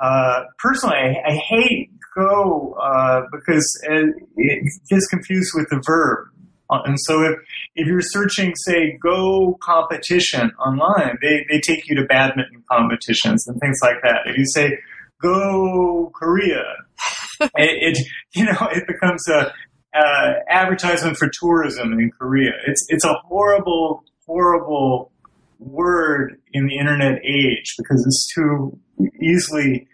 [0.00, 6.28] Uh, personally, I, I, hate Go uh, because it, it, gets confused with the verb.
[6.70, 7.38] Uh, and so if,
[7.74, 13.58] if you're searching, say, Go competition online, they, they take you to badminton competitions and
[13.60, 14.26] things like that.
[14.26, 14.78] If you say
[15.24, 16.64] go Korea.
[17.40, 17.98] it, it,
[18.34, 19.52] you know it becomes a
[19.94, 22.52] uh, advertisement for tourism in Korea.
[22.66, 25.10] It's it's a horrible horrible
[25.58, 28.78] word in the internet age because it's too
[29.20, 29.86] easily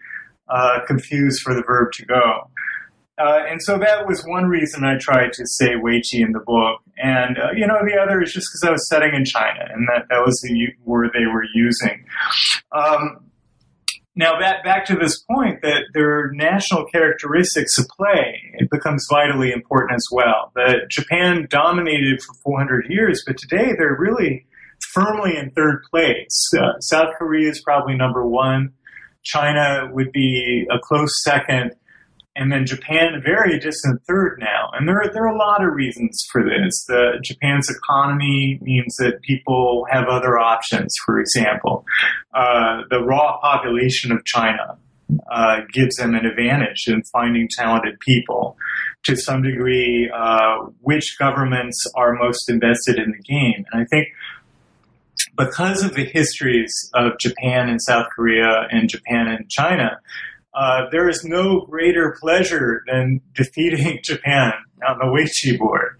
[0.49, 2.49] uh, confused for the verb to go.
[3.17, 6.81] Uh, and so that was one reason I tried to say Weiqi in the book.
[6.97, 9.87] And, uh, you know, the other is just because I was studying in China and
[9.89, 12.03] that, that was the word they were using.
[12.71, 13.30] Um,
[14.15, 19.07] now, back, back to this point that there are national characteristics of play, it becomes
[19.09, 20.51] vitally important as well.
[20.55, 24.45] That Japan dominated for 400 years, but today they're really
[24.91, 26.49] firmly in third place.
[26.57, 28.73] Uh, South Korea is probably number one.
[29.23, 31.71] China would be a close second
[32.35, 34.69] and then Japan a very distant third now.
[34.73, 36.85] And there are, there are a lot of reasons for this.
[36.87, 40.93] The Japan's economy means that people have other options.
[41.05, 41.85] For example,
[42.33, 44.77] uh, the raw population of China
[45.29, 48.57] uh, gives them an advantage in finding talented people.
[49.05, 54.09] To some degree, uh, which governments are most invested in the game, and I think
[55.35, 59.99] because of the histories of Japan and South Korea and Japan and China,
[60.53, 64.53] uh, there is no greater pleasure than defeating Japan
[64.87, 65.97] on the Weiqi board.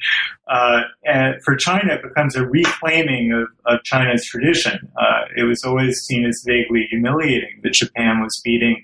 [0.47, 4.91] Uh, and for China, it becomes a reclaiming of, of China's tradition.
[4.99, 8.84] Uh, it was always seen as vaguely humiliating that Japan was beating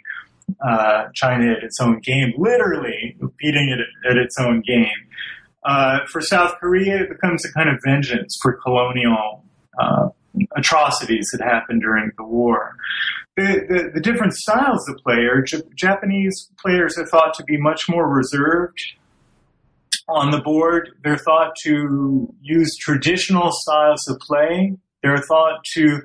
[0.66, 4.88] uh, China at its own game, literally beating it at, its own game.
[5.66, 9.44] Uh, for South Korea, it becomes a kind of vengeance for colonial
[9.80, 10.08] uh,
[10.56, 12.76] atrocities that happened during the war.
[13.36, 17.88] The, the, the different styles of play J- Japanese players are thought to be much
[17.88, 18.80] more reserved
[20.08, 20.90] on the board.
[21.04, 24.76] They're thought to use traditional styles of play.
[25.04, 26.02] They're thought to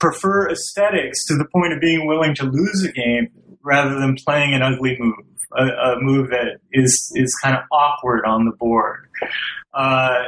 [0.00, 3.28] prefer aesthetics to the point of being willing to lose a game
[3.62, 5.14] rather than playing an ugly move,
[5.56, 9.08] a, a move that is is kind of awkward on the board.
[9.72, 10.24] Uh,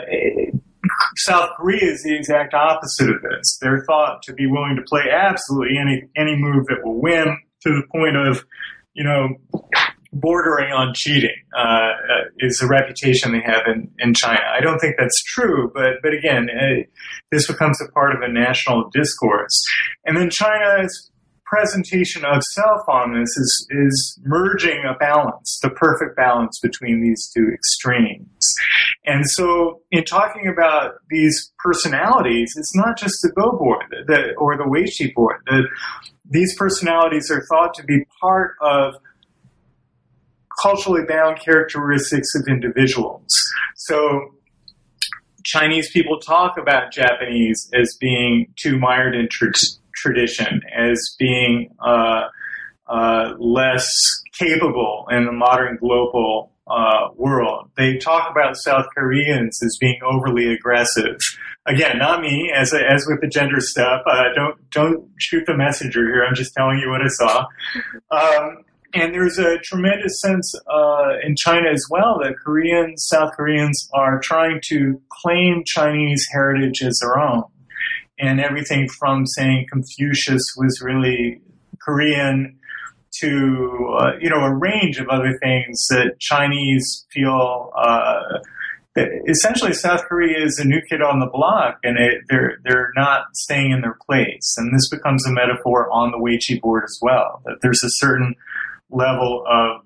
[1.16, 3.58] South Korea is the exact opposite of this.
[3.60, 7.70] They're thought to be willing to play absolutely any any move that will win to
[7.70, 8.44] the point of,
[8.94, 9.28] you know,
[10.12, 11.92] bordering on cheating uh,
[12.38, 14.40] is a reputation they have in, in China.
[14.54, 16.82] I don't think that's true, but but again, uh,
[17.30, 19.62] this becomes a part of a national discourse.
[20.04, 21.10] And then China is
[21.46, 27.30] presentation of self on this is, is merging a balance, the perfect balance between these
[27.34, 28.54] two extremes.
[29.04, 34.56] And so in talking about these personalities, it's not just the Go board the, or
[34.56, 35.40] the Weiqi board.
[35.46, 35.62] The,
[36.28, 38.94] these personalities are thought to be part of
[40.62, 43.28] culturally bound characteristics of individuals.
[43.76, 44.34] So
[45.44, 49.52] Chinese people talk about Japanese as being too mired in tr-
[49.96, 52.24] tradition, as being uh,
[52.88, 53.88] uh, less
[54.38, 57.70] capable in the modern global uh, world.
[57.76, 61.16] They talk about South Koreans as being overly aggressive.
[61.66, 64.02] Again, not me, as as with the gender stuff.
[64.06, 66.24] Uh, don't don't shoot the messenger here.
[66.24, 67.46] I'm just telling you what I saw.
[68.10, 73.88] Um, and there's a tremendous sense uh, in China as well that Koreans, South Koreans,
[73.94, 77.44] are trying to claim Chinese heritage as their own.
[78.18, 81.40] And everything from saying Confucius was really
[81.80, 82.58] Korean
[83.20, 87.72] to uh, you know a range of other things that Chinese feel.
[87.76, 88.20] Uh,
[89.28, 93.26] essentially, South Korea is a new kid on the block, and it, they're they're not
[93.34, 94.54] staying in their place.
[94.56, 97.42] And this becomes a metaphor on the Weiqi board as well.
[97.44, 98.34] That there's a certain
[98.90, 99.85] level of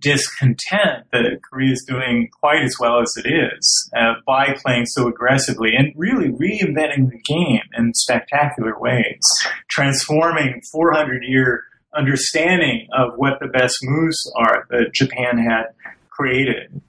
[0.00, 5.08] discontent that Korea is doing quite as well as it is uh, by playing so
[5.08, 9.20] aggressively and really reinventing the game in spectacular ways,
[9.68, 11.64] transforming 400 year
[11.94, 15.66] understanding of what the best moves are that Japan had
[16.08, 16.80] created.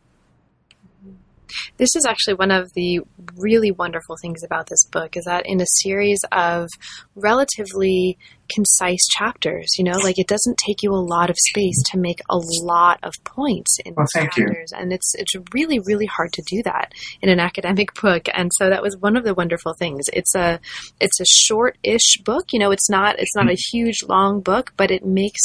[1.77, 3.01] This is actually one of the
[3.35, 6.67] really wonderful things about this book is that in a series of
[7.15, 8.17] relatively
[8.53, 9.71] concise chapters.
[9.77, 12.99] You know, like it doesn't take you a lot of space to make a lot
[13.03, 14.77] of points in well, chapters, you.
[14.77, 18.27] and it's it's really really hard to do that in an academic book.
[18.33, 20.05] And so that was one of the wonderful things.
[20.13, 20.59] It's a
[20.99, 22.53] it's a short-ish book.
[22.53, 23.77] You know, it's not it's not a mm-hmm.
[23.77, 25.41] huge long book, but it makes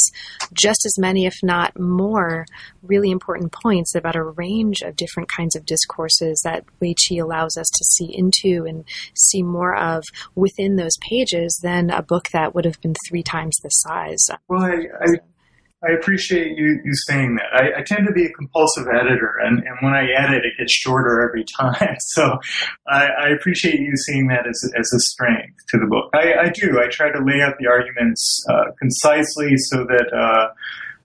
[0.53, 2.45] just as many, if not more,
[2.81, 7.57] really important points about a range of different kinds of discourses that Wei Qi allows
[7.57, 10.03] us to see into and see more of
[10.35, 14.27] within those pages than a book that would have been three times the size.
[14.47, 17.53] Well, I, I, I appreciate you, you saying that.
[17.53, 20.73] I, I, tend to be a compulsive editor, and, and when I edit, it gets
[20.73, 21.97] shorter every time.
[21.99, 22.39] So
[22.87, 26.09] I, I appreciate you seeing that as, as a strength to the book.
[26.15, 26.79] I, I do.
[26.81, 30.11] I try to lay out the arguments uh, concisely so that.
[30.13, 30.53] Uh,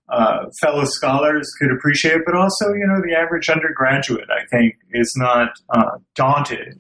[0.09, 5.15] uh, fellow scholars could appreciate, but also, you know, the average undergraduate, I think, is
[5.17, 6.79] not uh, daunted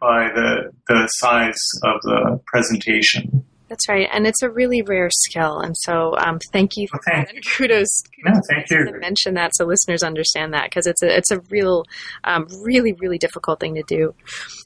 [0.00, 3.44] by the the size of the presentation.
[3.68, 7.28] That's right, and it's a really rare skill, and so um, thank you for thank
[7.28, 7.44] that.
[7.44, 8.84] Kudos, kudos no, thank you.
[8.86, 11.84] To mention that so listeners understand that because it's a it's a real,
[12.24, 14.14] um, really really difficult thing to do.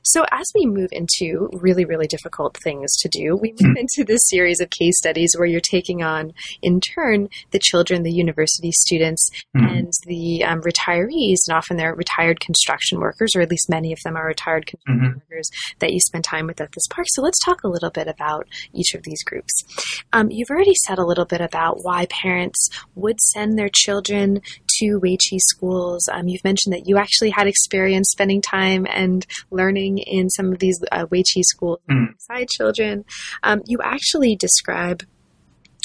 [0.02, 4.20] So as we move into really really difficult things to do, we move into this
[4.28, 6.32] series of case studies where you're taking on
[6.62, 9.66] in turn the children, the university students, mm-hmm.
[9.66, 13.98] and the um, retirees, and often they're retired construction workers, or at least many of
[14.04, 15.18] them are retired construction mm-hmm.
[15.18, 15.50] workers
[15.80, 17.06] that you spend time with at this park.
[17.10, 19.64] So let's talk a little bit about each of these groups.
[20.12, 24.40] Um, you've already said a little bit about why parents would send their children
[24.78, 26.08] to Weiqi schools.
[26.12, 30.58] Um, you've mentioned that you actually had experience spending time and learning in some of
[30.58, 31.96] these uh, Weiqi schools mm.
[31.96, 33.04] alongside children.
[33.42, 35.04] Um, you actually describe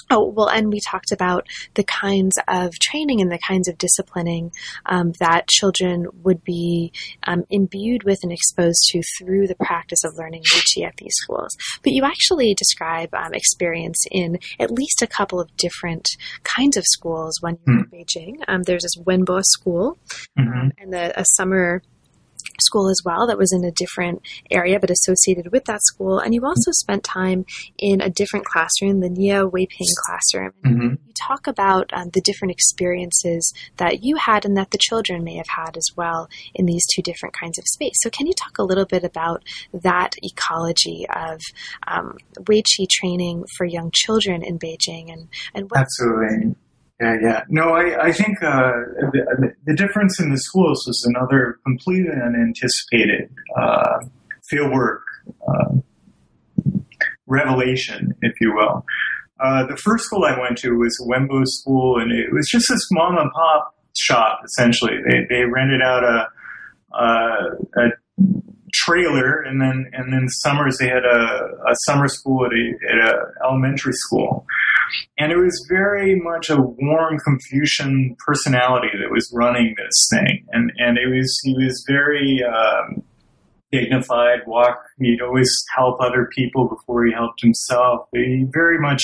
[0.10, 4.52] Oh, well, and we talked about the kinds of training and the kinds of disciplining
[4.86, 6.94] um, that children would be
[7.26, 11.56] um, imbued with and exposed to through the practice of learning Weiqi at these schools.
[11.84, 16.08] But you actually describe um, experience in at least a couple of different
[16.44, 17.94] kinds of schools when you're mm.
[17.94, 18.36] in Beijing.
[18.48, 19.98] Um, there's this Wenbo school
[20.38, 20.70] mm-hmm.
[20.78, 21.82] and the, a summer
[22.62, 26.20] school as well that was in a different area but associated with that school.
[26.20, 27.46] And you also spent time
[27.78, 30.54] in a different classroom, the Nie Weiping classroom.
[30.66, 30.90] Mm-hmm.
[31.06, 35.36] You talk about um, the different experiences that you had and that the children may
[35.36, 37.96] have had as well in these two different kinds of space.
[38.02, 39.44] So, can you talk a little bit about
[39.74, 41.42] that ecology of
[41.88, 46.56] um, Wei Qi training for young children in Beijing and, and what Absolutely.
[47.00, 47.42] Yeah, yeah.
[47.50, 48.72] No, I, I think uh,
[49.12, 54.00] the, the, difference in the schools was another completely unanticipated uh,
[54.52, 55.02] fieldwork
[55.48, 55.76] uh,
[57.28, 58.84] revelation, if you will.
[59.40, 62.88] Uh, the first school I went to was Wenbo School, and it was just this
[62.92, 64.98] mom and pop shop, essentially.
[65.08, 66.28] They, they rented out a,
[66.96, 67.90] a, a
[68.74, 73.10] trailer, and then and then summers they had a, a summer school at a, at
[73.10, 74.46] a elementary school,
[75.18, 80.72] and it was very much a warm Confucian personality that was running this thing, and
[80.78, 82.42] and it was he was very.
[82.44, 83.04] Um,
[83.70, 89.04] dignified walk he'd always help other people before he helped himself he very much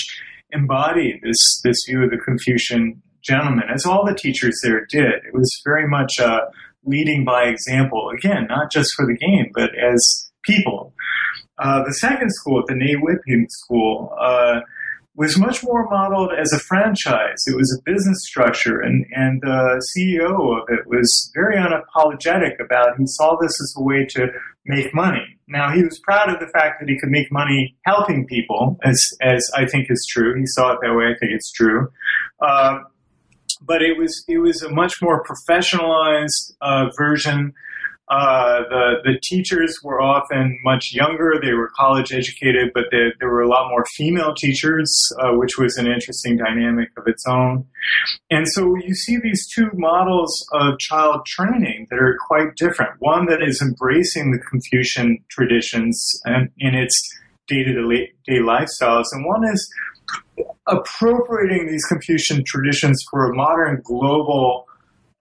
[0.54, 5.34] embodied this this view of the confucian gentleman as all the teachers there did it
[5.34, 6.48] was very much a
[6.86, 10.94] leading by example, again, not just for the game, but as people.
[11.58, 14.60] Uh, the second school, the Nie Weiping School, uh,
[15.16, 17.44] was much more modeled as a franchise.
[17.46, 22.98] It was a business structure, and, and the CEO of it was very unapologetic about.
[22.98, 24.28] He saw this as a way to
[24.66, 25.38] make money.
[25.48, 29.00] Now he was proud of the fact that he could make money helping people, as
[29.22, 30.36] as I think is true.
[30.40, 31.06] He saw it that way.
[31.06, 31.90] I think it's true.
[32.42, 32.80] Uh,
[33.62, 37.54] but it was it was a much more professionalized uh, version
[38.10, 41.36] uh, the the teachers were often much younger.
[41.42, 45.58] They were college educated, but they, there were a lot more female teachers, uh, which
[45.58, 47.66] was an interesting dynamic of its own.
[48.30, 52.92] And so you see these two models of child training that are quite different.
[53.00, 57.02] One that is embracing the Confucian traditions and in its
[57.48, 59.74] day to day lifestyles, and one is
[60.68, 64.66] appropriating these Confucian traditions for a modern global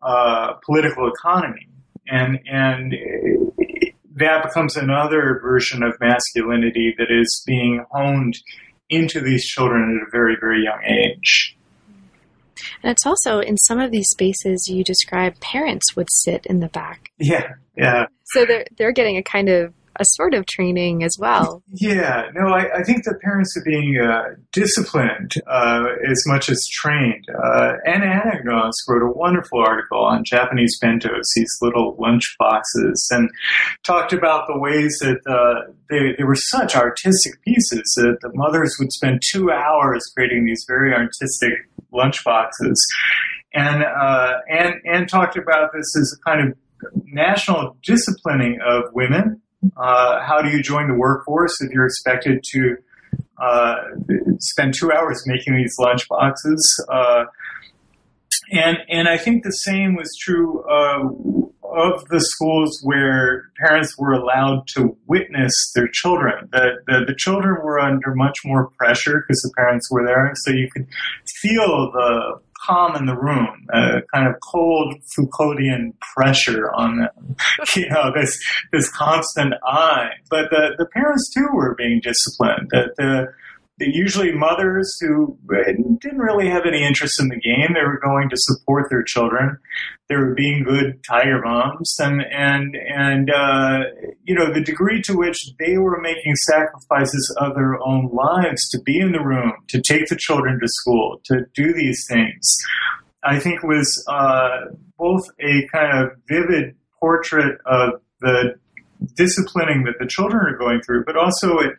[0.02, 1.68] uh, political economy
[2.12, 2.94] and and
[4.14, 8.38] that becomes another version of masculinity that is being honed
[8.90, 11.56] into these children at a very very young age.
[12.82, 16.68] And it's also in some of these spaces you describe parents would sit in the
[16.68, 17.10] back.
[17.18, 18.06] Yeah, yeah.
[18.26, 21.62] So they're they're getting a kind of a sort of training as well.
[21.74, 26.64] Yeah, no, I, I think the parents are being uh, disciplined uh, as much as
[26.70, 27.24] trained.
[27.28, 33.28] Uh, Anna Anagnost wrote a wonderful article on Japanese bentos, these little lunch boxes, and
[33.84, 38.76] talked about the ways that uh, they, they were such artistic pieces that the mothers
[38.78, 41.52] would spend two hours creating these very artistic
[41.92, 42.80] lunch boxes.
[43.54, 46.56] And, uh, and, and talked about this as a kind of
[47.04, 49.40] national disciplining of women
[49.76, 52.76] uh, how do you join the workforce if you're expected to
[53.38, 53.76] uh,
[54.38, 56.84] spend two hours making these lunch boxes?
[56.88, 57.24] Uh,
[58.52, 61.08] and and I think the same was true uh,
[61.72, 66.48] of the schools where parents were allowed to witness their children.
[66.52, 70.50] The, the, the children were under much more pressure because the parents were there, so
[70.50, 70.86] you could
[71.40, 77.36] feel the calm in the room, a kind of cold Foucauldian pressure on them.
[77.76, 78.40] you know, this
[78.72, 80.10] this constant eye.
[80.30, 82.68] But the the parents too were being disciplined.
[82.70, 83.34] The, the
[83.78, 85.38] usually mothers who
[86.00, 87.74] didn't really have any interest in the game.
[87.74, 89.58] They were going to support their children.
[90.08, 93.84] They were being good tiger moms, and and and uh,
[94.24, 98.80] you know the degree to which they were making sacrifices of their own lives to
[98.82, 102.56] be in the room, to take the children to school, to do these things.
[103.24, 108.54] I think was uh, both a kind of vivid portrait of the
[109.16, 111.74] disciplining that the children are going through, but also it,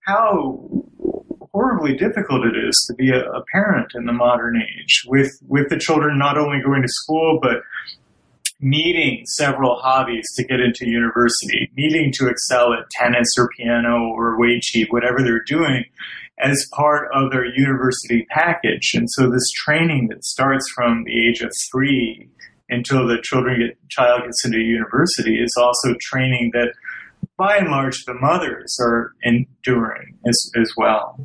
[0.00, 0.68] how
[1.52, 5.68] horribly difficult it is to be a, a parent in the modern age with with
[5.68, 7.62] the children not only going to school but
[8.62, 14.38] needing several hobbies to get into university, needing to excel at tennis or piano or
[14.38, 15.84] weiqi, whatever they're doing,
[16.38, 18.92] as part of their university package.
[18.94, 22.28] And so this training that starts from the age of three
[22.68, 26.72] until the children get, child gets into university is also training that
[27.36, 31.18] by and large the mothers are enduring as, as well.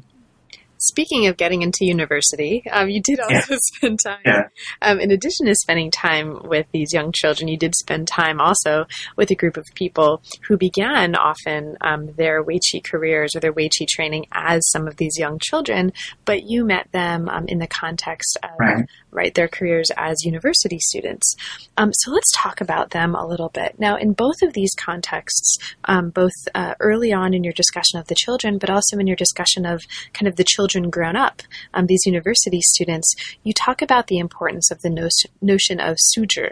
[0.89, 3.57] Speaking of getting into university, um, you did also yeah.
[3.75, 4.21] spend time.
[4.25, 4.47] Yeah.
[4.81, 8.85] Um, in addition to spending time with these young children, you did spend time also
[9.15, 13.87] with a group of people who began often um, their Weiqi careers or their Weiqi
[13.87, 15.91] training as some of these young children,
[16.25, 18.85] but you met them um, in the context of right.
[19.17, 19.33] Right.
[19.33, 21.35] their careers as university students.
[21.75, 23.97] Um, so let's talk about them a little bit now.
[23.97, 28.15] In both of these contexts, um, both uh, early on in your discussion of the
[28.15, 31.41] children, but also in your discussion of kind of the children grown up,
[31.73, 35.09] um, these university students, you talk about the importance of the no-
[35.41, 36.51] notion of suzhi.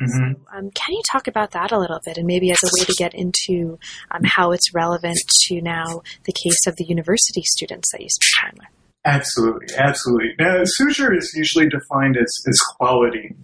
[0.00, 0.06] Mm-hmm.
[0.06, 2.84] So, um, can you talk about that a little bit, and maybe as a way
[2.84, 3.78] to get into
[4.10, 8.32] um, how it's relevant to now the case of the university students that you spend
[8.38, 8.81] time with?
[9.04, 10.34] Absolutely, absolutely.
[10.38, 13.34] Now, suzhi is usually defined as, as quality.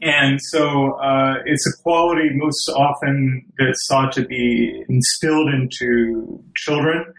[0.00, 7.14] And so uh, it's a quality most often that's sought to be instilled into children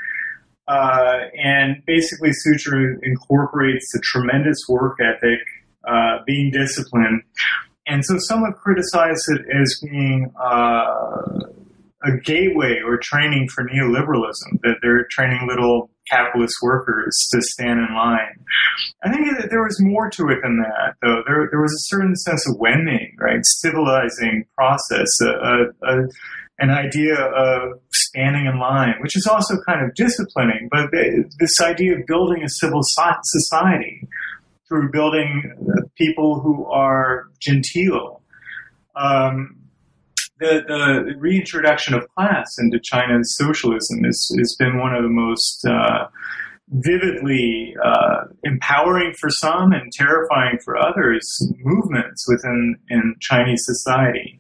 [0.70, 5.40] uh, and basically, Suzhi incorporates the tremendous work ethic,
[5.88, 7.24] uh, being disciplined.
[7.88, 11.40] And so some have criticized it as being uh,
[12.04, 17.96] a gateway or training for neoliberalism, that they're training little capitalist workers to stand in
[17.96, 18.40] line.
[19.04, 21.24] I think that there was more to it than that, though.
[21.28, 23.40] There, there was a certain sense of wenming, right?
[23.44, 26.08] Civilizing process, a, a,
[26.60, 31.98] an idea of standing in line, which is also kind of disciplining, but this idea
[31.98, 34.08] of building a civil society
[34.68, 35.54] through building
[35.98, 38.22] people who are genteel.
[38.96, 39.59] Um,
[40.40, 45.66] the, the reintroduction of class into China's socialism has, has been one of the most
[45.66, 46.08] uh,
[46.70, 51.26] vividly uh, empowering for some and terrifying for others
[51.60, 54.40] movements within in Chinese society.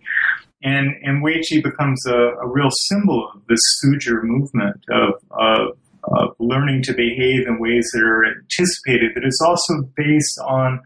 [0.61, 5.77] And, and Wei Qi becomes a, a real symbol of this Suzhi movement of, of,
[6.03, 10.81] of learning to behave in ways that are anticipated, that is also based on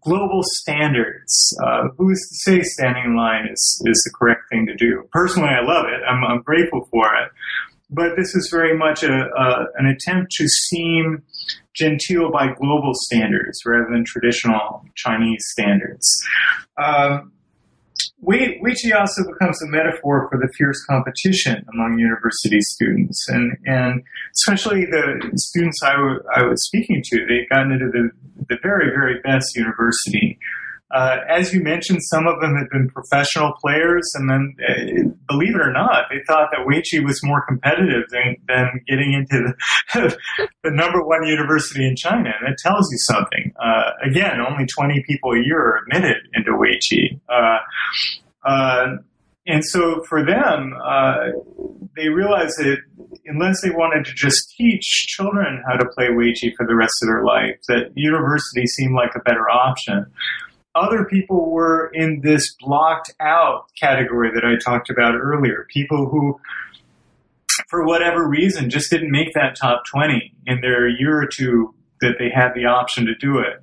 [0.00, 1.56] global standards.
[1.64, 5.08] Uh, who's to say standing in line is, is the correct thing to do?
[5.12, 6.00] Personally, I love it.
[6.08, 7.30] I'm, I'm grateful for it.
[7.90, 11.22] But this is very much a, a, an attempt to seem
[11.74, 16.08] genteel by global standards rather than traditional Chinese standards.
[16.76, 17.32] Um,
[18.24, 24.02] Qi also becomes a metaphor for the fierce competition among university students, and and
[24.34, 27.26] especially the students I, w- I was speaking to.
[27.26, 28.10] They'd gotten into the
[28.48, 30.38] the very very best university.
[30.90, 35.54] Uh, as you mentioned, some of them had been professional players, and then, uh, believe
[35.54, 39.54] it or not, they thought that Wei Qi was more competitive than, than getting into
[39.94, 40.16] the,
[40.62, 42.30] the number one university in China.
[42.38, 43.52] And that tells you something.
[43.60, 47.20] Uh, again, only 20 people a year are admitted into Wei Qi.
[47.28, 47.58] Uh,
[48.48, 48.96] uh,
[49.46, 51.16] and so for them, uh,
[51.96, 52.78] they realized that
[53.26, 57.08] unless they wanted to just teach children how to play Qi for the rest of
[57.08, 60.06] their life, that university seemed like a better option
[60.74, 65.66] other people were in this blocked out category that I talked about earlier.
[65.72, 66.40] People who,
[67.68, 72.16] for whatever reason, just didn't make that top 20 in their year or two that
[72.18, 73.62] they had the option to do it.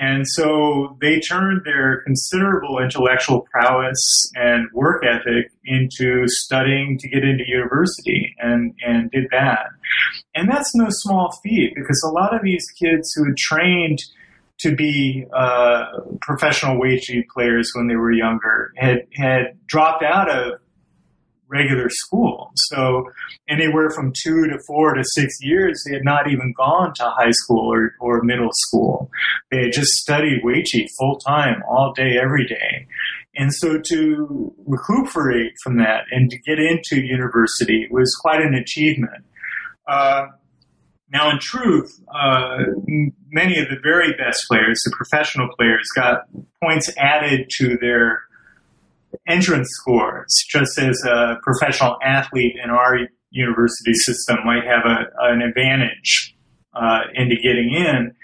[0.00, 7.24] And so they turned their considerable intellectual prowess and work ethic into studying to get
[7.24, 9.66] into university and, and did that.
[10.36, 13.98] And that's no small feat because a lot of these kids who had trained–
[14.60, 15.84] to be uh,
[16.20, 20.60] professional Qi players when they were younger had had dropped out of
[21.48, 22.50] regular school.
[22.54, 23.04] So
[23.48, 27.30] anywhere from two to four to six years, they had not even gone to high
[27.30, 29.10] school or, or middle school.
[29.50, 32.86] They had just studied Wei Qi full time, all day, every day.
[33.36, 39.24] And so to recuperate from that and to get into university was quite an achievement.
[39.86, 40.26] Uh,
[41.10, 42.58] now, in truth, uh,
[43.30, 46.24] many of the very best players, the professional players, got
[46.62, 48.22] points added to their
[49.26, 52.98] entrance scores, just as a professional athlete in our
[53.30, 56.36] university system might have a, an advantage
[56.74, 58.14] uh, into getting in.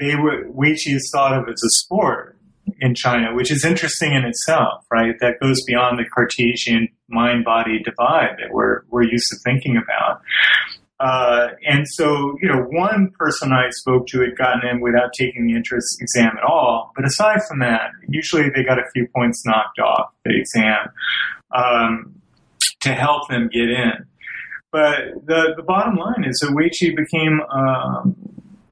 [0.00, 2.38] They were Wei Qi is thought of as a sport
[2.80, 5.14] in China, which is interesting in itself, right?
[5.20, 10.22] That goes beyond the Cartesian mind-body divide that we're we're used to thinking about.
[11.02, 15.48] Uh, and so, you know, one person I spoke to had gotten in without taking
[15.48, 16.92] the entrance exam at all.
[16.94, 20.92] But aside from that, usually they got a few points knocked off the exam
[21.50, 22.14] um,
[22.82, 24.06] to help them get in.
[24.70, 28.14] But the, the bottom line is Qi became um,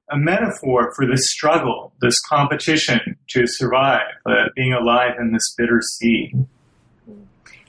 [0.08, 3.00] a metaphor for this struggle, this competition
[3.30, 6.32] to survive, uh, being alive in this bitter sea.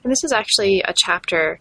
[0.03, 1.59] And this is actually a chapter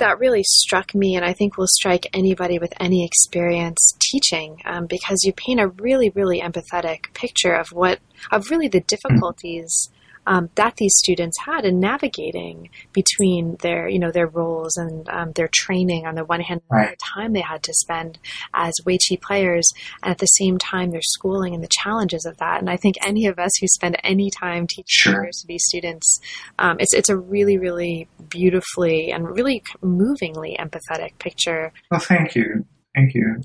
[0.00, 4.86] that really struck me, and I think will strike anybody with any experience teaching, um,
[4.86, 9.90] because you paint a really, really empathetic picture of what, of really the difficulties
[10.26, 15.32] um, that these students had in navigating between their, you know, their roles and um,
[15.32, 16.90] their training on the one hand, right.
[16.90, 18.18] the time they had to spend
[18.54, 19.70] as Wei Qi players,
[20.02, 22.60] and at the same time their schooling and the challenges of that.
[22.60, 25.12] And I think any of us who spend any time teaching sure.
[25.12, 26.20] university students,
[26.58, 31.72] um, it's it's a really, really beautifully and really movingly empathetic picture.
[31.90, 33.42] Well, thank you, thank you.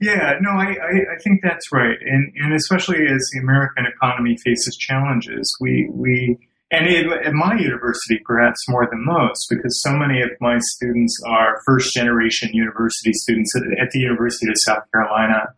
[0.00, 4.36] Yeah, no, I, I, I, think that's right, and and especially as the American economy
[4.44, 6.38] faces challenges, we we
[6.72, 11.20] and it, at my university perhaps more than most because so many of my students
[11.26, 15.52] are first generation university students at, at the University of South Carolina,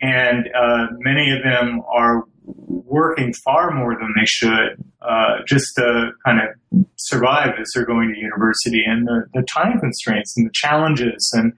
[0.00, 6.10] and uh, many of them are working far more than they should uh, just to
[6.24, 10.52] kind of survive as they're going to university and the, the time constraints and the
[10.54, 11.52] challenges and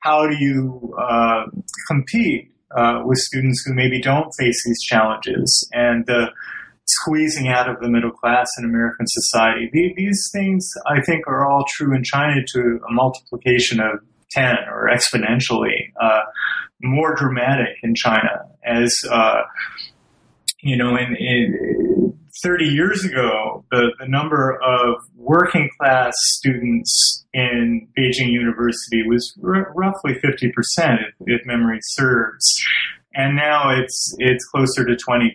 [0.00, 1.44] how do you uh,
[1.86, 6.28] compete uh, with students who maybe don't face these challenges and the
[6.86, 9.70] squeezing out of the middle class in American society.
[9.96, 14.00] These things, I think, are all true in China to a multiplication of
[14.32, 16.20] 10 or exponentially uh,
[16.82, 19.42] more dramatic in China as uh,
[20.62, 27.88] you know, in, in 30 years ago, the, the number of working class students in
[27.98, 32.64] Beijing University was r- roughly 50%, if, if, memory serves.
[33.14, 35.30] And now it's, it's closer to 20%.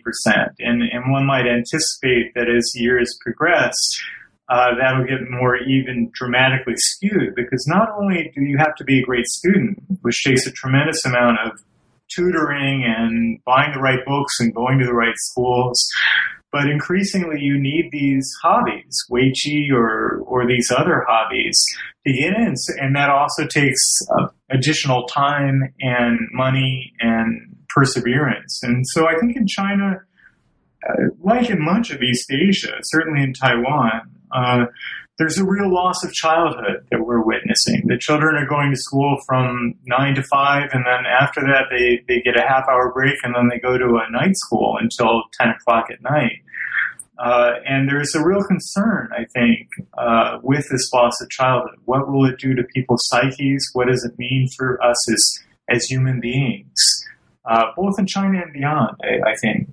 [0.58, 3.74] And, and one might anticipate that as years progress,
[4.48, 9.00] uh, that'll get more even dramatically skewed because not only do you have to be
[9.00, 11.60] a great student, which takes a tremendous amount of
[12.14, 15.86] tutoring and buying the right books and going to the right schools,
[16.50, 21.62] but increasingly you need these hobbies, Wei Qi or, or these other hobbies
[22.06, 22.54] to get in.
[22.78, 23.82] And that also takes
[24.18, 28.60] uh, additional time and money and perseverance.
[28.62, 30.00] And so I think in China,
[30.88, 34.66] uh, like in much of East Asia, certainly in Taiwan, uh,
[35.18, 37.82] there's a real loss of childhood that we're witnessing.
[37.86, 42.04] The children are going to school from nine to five, and then after that, they,
[42.06, 45.24] they get a half hour break, and then they go to a night school until
[45.40, 46.40] 10 o'clock at night.
[47.18, 49.66] Uh, and there's a real concern, I think,
[49.98, 51.80] uh, with this loss of childhood.
[51.84, 53.68] What will it do to people's psyches?
[53.72, 57.04] What does it mean for us as, as human beings,
[57.44, 59.68] uh, both in China and beyond, I, I think?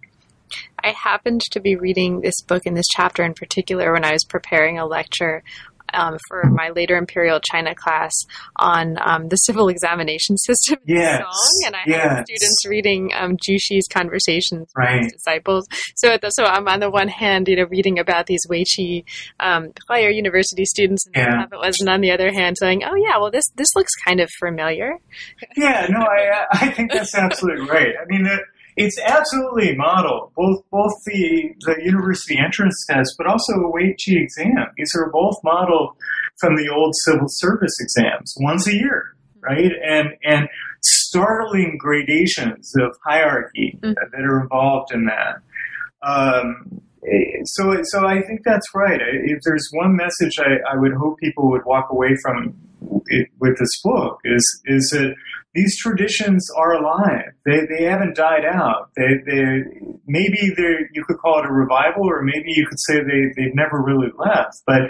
[0.84, 4.24] I happened to be reading this book in this chapter in particular when I was
[4.24, 5.44] preparing a lecture
[5.94, 8.14] um, for my later Imperial China class
[8.56, 11.22] on um, the civil examination system yes.
[11.22, 12.04] Song, and I yes.
[12.04, 14.96] had students reading um, Zhu Xi's conversations right.
[14.96, 15.68] with his disciples.
[15.96, 19.06] So, the, so I'm on the one hand, you know, reading about these Weiqi
[19.40, 21.44] um, Higher University students, and yeah.
[21.44, 24.20] it was, and on the other hand, saying, "Oh yeah, well this this looks kind
[24.20, 24.98] of familiar."
[25.56, 27.94] Yeah, no, I I think that's absolutely right.
[28.02, 28.24] I mean.
[28.24, 28.40] The,
[28.78, 34.22] it's absolutely modeled both both the the university entrance test, but also the Wei Qi
[34.22, 34.68] exam.
[34.78, 35.96] These are both modeled
[36.40, 39.72] from the old civil service exams, once a year, right?
[39.88, 40.50] And and
[40.82, 43.94] startling gradations of hierarchy mm-hmm.
[43.94, 45.38] that are involved in that.
[46.04, 46.82] Um,
[47.44, 49.00] so, so I think that's right.
[49.02, 52.56] If there's one message I, I would hope people would walk away from
[53.08, 55.16] it, with this book is is that
[55.56, 57.32] these traditions are alive.
[57.46, 58.92] They, they haven't died out.
[58.98, 59.64] They, they,
[60.06, 63.56] maybe they you could call it a revival, or maybe you could say they, they've
[63.56, 64.62] never really left.
[64.68, 64.82] But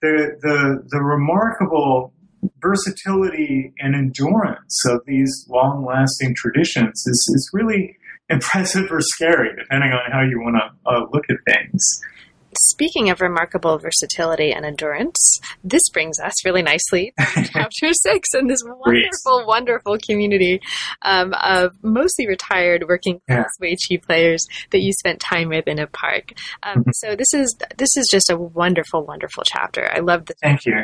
[0.00, 2.12] the, the, the remarkable
[2.60, 7.96] versatility and endurance of these long lasting traditions is, is really
[8.28, 12.00] impressive or scary, depending on how you want to uh, look at things.
[12.58, 18.48] Speaking of remarkable versatility and endurance, this brings us really nicely to chapter six and
[18.48, 20.60] this wonderful, wonderful community
[21.02, 23.68] um, of mostly retired working class yeah.
[23.68, 26.32] Wei Qi players that you spent time with in a park.
[26.62, 26.90] Um, mm-hmm.
[26.94, 29.90] So this is this is just a wonderful, wonderful chapter.
[29.90, 30.34] I love the.
[30.42, 30.74] Thank you.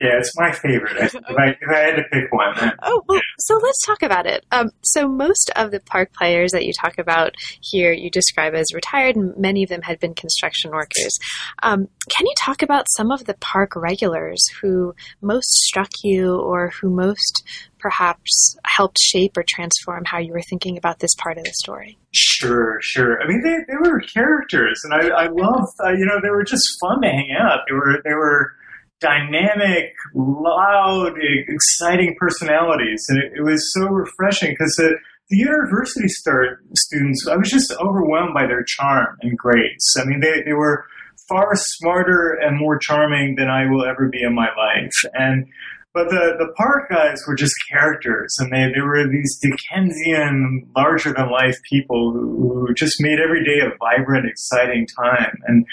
[0.00, 0.96] Yeah, it's my favorite.
[0.96, 2.54] if, I, if I had to pick one.
[2.82, 4.44] Oh well, so let's talk about it.
[4.50, 8.72] Um, so most of the park players that you talk about here, you describe as
[8.74, 11.18] retired, and many of them had been construction workers.
[11.62, 16.70] Um, can you talk about some of the park regulars who most struck you or
[16.80, 17.42] who most
[17.78, 21.98] perhaps helped shape or transform how you were thinking about this part of the story?
[22.12, 23.20] Sure, sure.
[23.22, 26.44] I mean, they, they were characters, and I, I loved, uh, you know, they were
[26.44, 27.60] just fun to hang out.
[27.68, 28.52] They were, they were
[29.00, 31.14] dynamic, loud,
[31.48, 34.94] exciting personalities, and it, it was so refreshing because the,
[35.30, 39.94] the university start students, I was just overwhelmed by their charm and grace.
[39.98, 40.84] I mean, they, they were
[41.30, 44.92] far smarter and more charming than I will ever be in my life.
[45.14, 45.46] And
[45.92, 51.12] but the, the park guys were just characters, and they, they were these Dickensian, larger
[51.12, 55.36] than life people who, who just made every day a vibrant, exciting time.
[55.46, 55.66] And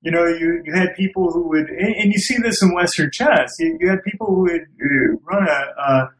[0.00, 3.52] you know, you, you had people who would, and you see this in Western chess.
[3.58, 6.10] You, you had people who would uh, run a, a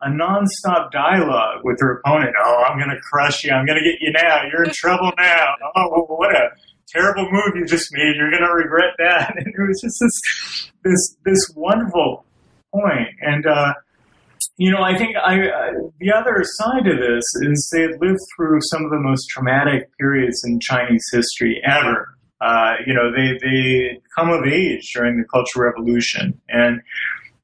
[0.00, 2.32] a nonstop dialogue with their opponent.
[2.40, 3.52] Oh, I'm going to crush you.
[3.52, 4.42] I'm going to get you now.
[4.50, 5.46] You're in trouble now.
[5.74, 6.50] Oh, what a
[6.92, 8.16] terrible move you just made.
[8.16, 9.34] You're going to regret that.
[9.36, 12.24] And it was just this, this, this wonderful
[12.72, 13.08] point.
[13.20, 13.74] And, uh,
[14.56, 15.70] you know, I think I, uh,
[16.00, 20.42] the other side of this is they lived through some of the most traumatic periods
[20.44, 22.08] in Chinese history ever.
[22.40, 26.40] Uh, you know, they, they come of age during the Cultural Revolution.
[26.48, 26.80] And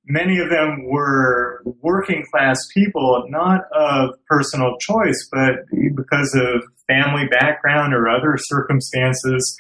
[0.07, 7.27] many of them were working class people, not of personal choice, but because of family
[7.29, 9.57] background or other circumstances.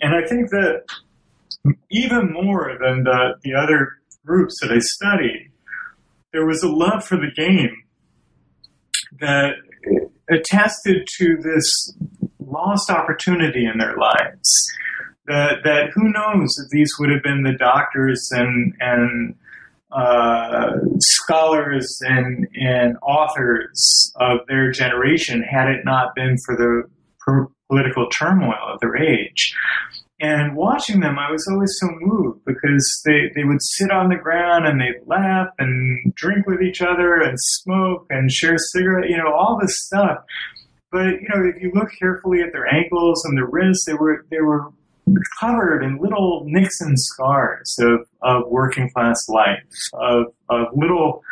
[0.00, 0.84] And I think that
[1.90, 3.92] even more than the, the other
[4.26, 5.50] groups that I studied,
[6.32, 7.84] there was a love for the game
[9.20, 9.54] that
[10.28, 11.94] attested to this
[12.40, 14.50] lost opportunity in their lives.
[15.26, 19.34] That, that who knows if these would have been the doctors and, and
[19.94, 26.82] uh, scholars and, and authors of their generation had it not been for the
[27.68, 29.54] political turmoil of their age.
[30.20, 34.16] And watching them, I was always so moved because they, they would sit on the
[34.16, 39.16] ground and they'd laugh and drink with each other and smoke and share cigarette, you
[39.16, 40.18] know, all this stuff.
[40.90, 44.24] But, you know, if you look carefully at their ankles and their wrists, they were,
[44.30, 44.70] they were
[45.40, 49.62] covered in little nicks and scars of, of working class life,
[49.94, 51.22] of, of little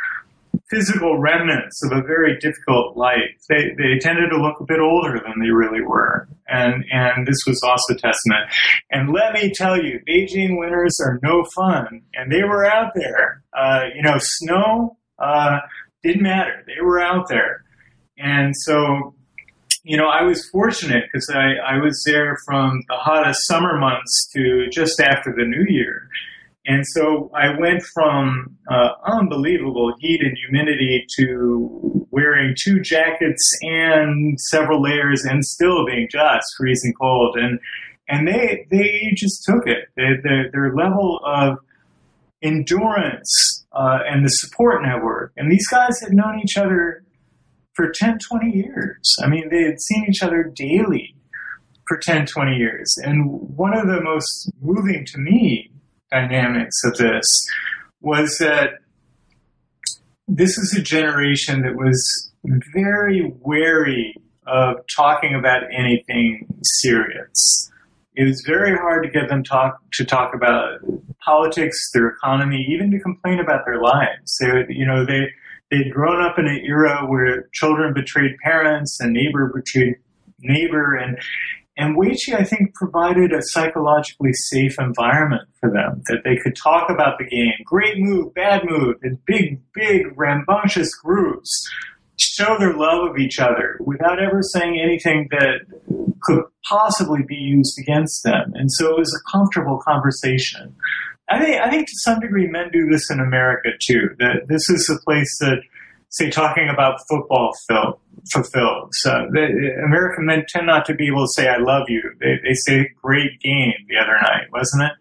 [0.70, 3.37] physical remnants of a very difficult life.
[3.49, 6.29] They, they tended to look a bit older than they really were.
[6.49, 8.51] And, and this was also testament.
[8.91, 12.03] And let me tell you, Beijing winters are no fun.
[12.14, 13.43] And they were out there.
[13.57, 15.59] Uh, you know, snow, uh,
[16.03, 16.64] didn't matter.
[16.66, 17.64] They were out there.
[18.18, 19.14] And so,
[19.85, 24.28] you know, I was fortunate because I, I was there from the hottest summer months
[24.35, 26.09] to just after the new year.
[26.64, 34.39] And so I went from uh, unbelievable heat and humidity to wearing two jackets and
[34.39, 37.37] several layers and still being just freezing cold.
[37.37, 37.59] And
[38.09, 39.89] and they they just took it.
[39.97, 41.59] They, their, their level of
[42.43, 45.33] endurance uh, and the support network.
[45.37, 47.03] And these guys had known each other
[47.75, 49.16] for 10, 20 years.
[49.23, 51.14] I mean, they had seen each other daily
[51.89, 52.95] for 10, 20 years.
[53.03, 55.70] And one of the most moving to me
[56.11, 57.25] dynamics of this
[58.01, 58.81] was that
[60.29, 62.33] this is a generation that was
[62.75, 64.14] very wary
[64.47, 67.70] of talking about anything serious.
[68.14, 70.81] It was very hard to get them talk to talk about
[71.25, 74.39] politics, their economy, even to complain about their lives.
[74.68, 75.31] You know, they
[75.73, 79.97] they'd grown up in an era where children betrayed parents and neighbor betrayed
[80.41, 81.18] neighbor, and
[81.77, 86.91] and Weiqi, I think, provided a psychologically safe environment for them that they could talk
[86.91, 91.51] about the game, great move, bad move, in big, big, rambunctious groups,
[92.18, 95.61] show their love of each other without ever saying anything that
[96.20, 98.53] could possibly be used against them.
[98.55, 100.77] And so it was a comfortable conversation.
[101.33, 104.14] I think, I think to some degree men do this in America too.
[104.18, 105.62] That this is a place that,
[106.11, 108.01] say, talking about football fil-
[108.33, 108.95] fulfills.
[109.07, 112.35] Uh, the, American men tend not to be able to say "I love you." They,
[112.43, 114.93] they say "Great game" the other night, wasn't it?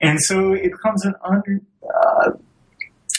[0.00, 2.30] And so it becomes an under, uh,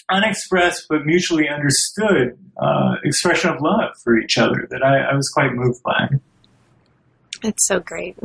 [0.09, 5.29] unexpressed but mutually understood uh, expression of love for each other that I, I was
[5.29, 6.09] quite moved by.
[7.43, 8.17] It's so great.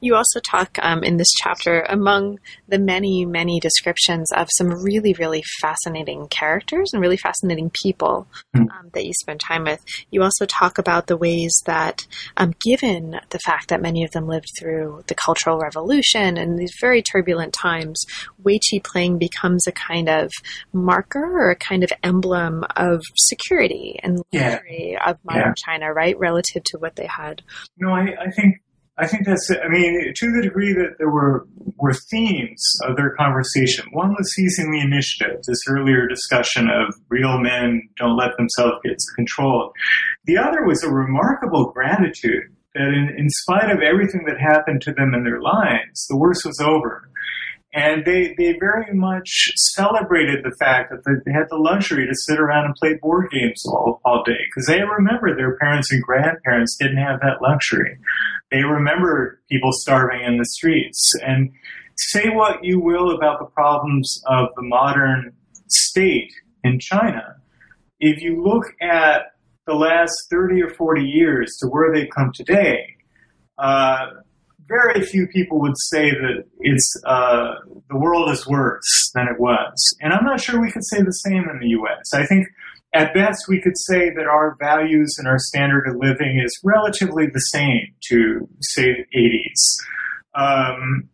[0.00, 2.38] You also talk um, in this chapter, among
[2.68, 8.62] the many, many descriptions of some really, really fascinating characters and really fascinating people hmm.
[8.62, 9.82] um, that you spend time with.
[10.10, 12.06] You also talk about the ways that,
[12.36, 16.76] um, given the fact that many of them lived through the Cultural Revolution and these
[16.78, 18.04] very turbulent times,
[18.42, 20.30] Wei Weiqi playing becomes a kind of
[20.72, 25.10] marker or a kind of emblem of security and luxury yeah.
[25.10, 25.54] of modern yeah.
[25.56, 27.42] China, right, relative to what they had.
[27.78, 28.57] No, I, I think
[28.98, 31.46] I think that's, I mean, to the degree that there were,
[31.76, 33.86] were themes of their conversation.
[33.92, 38.96] One was seizing the initiative, this earlier discussion of real men don't let themselves get
[39.14, 39.72] controlled.
[40.24, 44.92] The other was a remarkable gratitude that in, in spite of everything that happened to
[44.92, 47.08] them in their lives, the worst was over.
[47.74, 52.40] And they, they very much celebrated the fact that they had the luxury to sit
[52.40, 56.76] around and play board games all, all day because they remember their parents and grandparents
[56.80, 57.98] didn't have that luxury.
[58.50, 61.14] They remember people starving in the streets.
[61.22, 61.50] And
[61.98, 65.34] say what you will about the problems of the modern
[65.66, 66.32] state
[66.64, 67.36] in China.
[68.00, 69.32] If you look at
[69.66, 72.96] the last 30 or 40 years to where they've come today,
[73.58, 74.06] uh,
[74.68, 77.54] very few people would say that it's uh,
[77.88, 79.96] the world is worse than it was.
[80.00, 82.12] And I'm not sure we could say the same in the U.S.
[82.12, 82.46] I think
[82.94, 87.26] at best, we could say that our values and our standard of living is relatively
[87.26, 90.40] the same to, say, the 80s.
[90.40, 91.08] Um,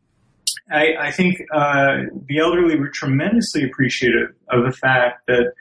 [0.70, 5.52] I, I, think uh, the elderly were tremendously appreciative of the fact that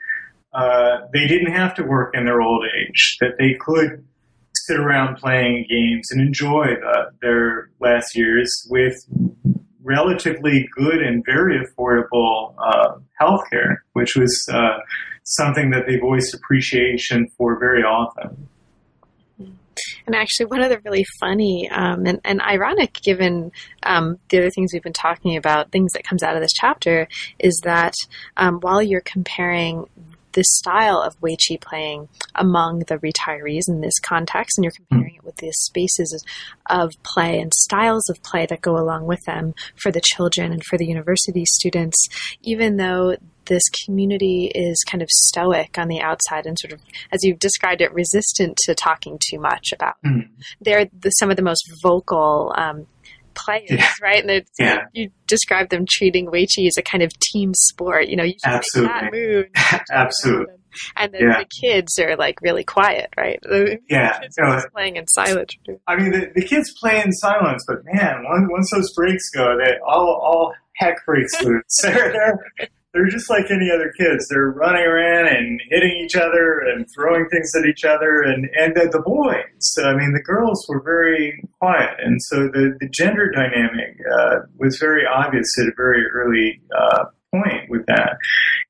[0.52, 4.04] uh, they didn't have to work in their old age, that they could
[4.66, 8.94] sit around playing games and enjoy the, their last years with
[9.82, 14.78] relatively good and very affordable uh, health care, which was uh,
[15.24, 18.48] something that they voiced appreciation for very often.
[20.06, 23.50] And actually, one of the really funny um, and, and, ironic, given
[23.82, 27.08] um, the other things we've been talking about, things that comes out of this chapter,
[27.38, 27.94] is that
[28.36, 29.86] um, while you're comparing
[30.34, 35.16] this style of Wei Qi playing among the retirees in this context, and you're comparing
[35.16, 36.24] it with the spaces
[36.68, 40.64] of play and styles of play that go along with them for the children and
[40.64, 42.06] for the university students,
[42.42, 43.16] even though
[43.46, 46.80] this community is kind of stoic on the outside and sort of,
[47.12, 49.96] as you've described it, resistant to talking too much about.
[50.04, 50.28] Mm.
[50.60, 52.86] They're the, some of the most vocal um,
[53.44, 53.92] players, yeah.
[54.00, 54.24] right?
[54.24, 54.84] And yeah.
[54.92, 58.08] you describe them treating Weiqi as a kind of team sport.
[58.08, 59.46] You know, you absolutely make that move.
[59.92, 60.54] absolutely.
[60.96, 61.38] and then yeah.
[61.38, 63.38] the kids are like really quiet, right?
[63.42, 65.52] The yeah, kids are playing in silence.
[65.86, 69.56] I mean, the, the kids play in silence, but man, once, once those breaks go,
[69.62, 71.62] they all all heck breaks loose.
[71.82, 74.26] they're, they're they're just like any other kids.
[74.30, 78.22] They're running around and hitting each other and throwing things at each other.
[78.22, 81.98] And, and the, the boys, I mean, the girls were very quiet.
[81.98, 87.04] And so the, the gender dynamic uh, was very obvious at a very early uh,
[87.34, 88.16] point with that.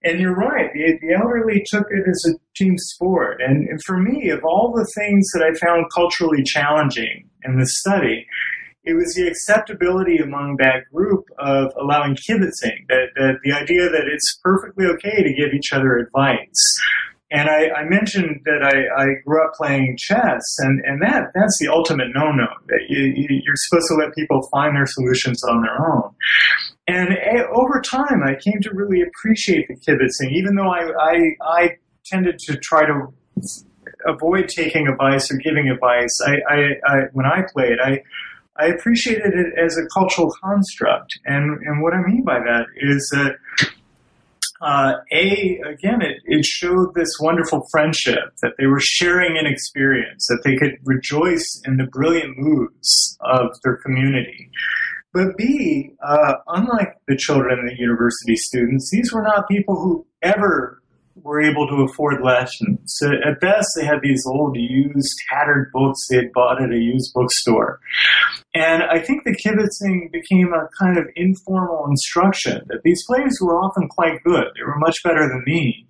[0.03, 3.41] And you're right, the, the elderly took it as a team sport.
[3.41, 7.67] And, and for me, of all the things that I found culturally challenging in the
[7.67, 8.27] study,
[8.85, 14.05] it was the acceptability among that group of allowing kibitzing, that, that the idea that
[14.07, 16.81] it's perfectly okay to give each other advice.
[17.31, 21.59] And I, I mentioned that I, I, grew up playing chess, and, and that that's
[21.59, 22.47] the ultimate no-no.
[22.69, 26.15] That you, you're supposed to let people find their solutions on their own.
[26.87, 31.19] And eh, over time, I came to really appreciate the kibitzing, even though I, I,
[31.43, 31.69] I
[32.05, 33.09] tended to try to
[34.07, 36.17] avoid taking advice or giving advice.
[36.27, 36.57] I, I,
[36.87, 38.03] I when I played, I
[38.57, 41.19] I appreciated it as a cultural construct.
[41.25, 43.37] And, and what I mean by that is that,
[44.61, 50.27] uh, A, again, it, it showed this wonderful friendship that they were sharing an experience,
[50.29, 54.51] that they could rejoice in the brilliant moves of their community.
[55.13, 60.07] But B, uh, unlike the children and the university students, these were not people who
[60.23, 60.81] ever
[61.25, 62.79] were able to afford lessons.
[62.85, 66.79] So at best, they had these old, used, tattered books they had bought at a
[66.79, 67.81] used bookstore.
[68.55, 73.59] And I think the kibitzing became a kind of informal instruction that these players were
[73.59, 74.45] often quite good.
[74.55, 75.89] They were much better than me.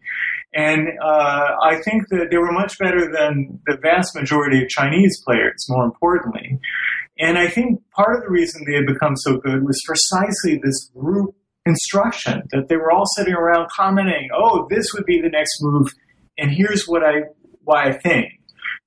[0.55, 5.21] And uh, I think that they were much better than the vast majority of Chinese
[5.27, 6.61] players, more importantly.
[7.19, 10.91] And I think part of the reason they had become so good was precisely this
[10.97, 11.35] group
[11.67, 15.89] instruction that they were all sitting around commenting, "Oh, this would be the next move,
[16.39, 17.23] and here's what I
[17.65, 18.41] why I think."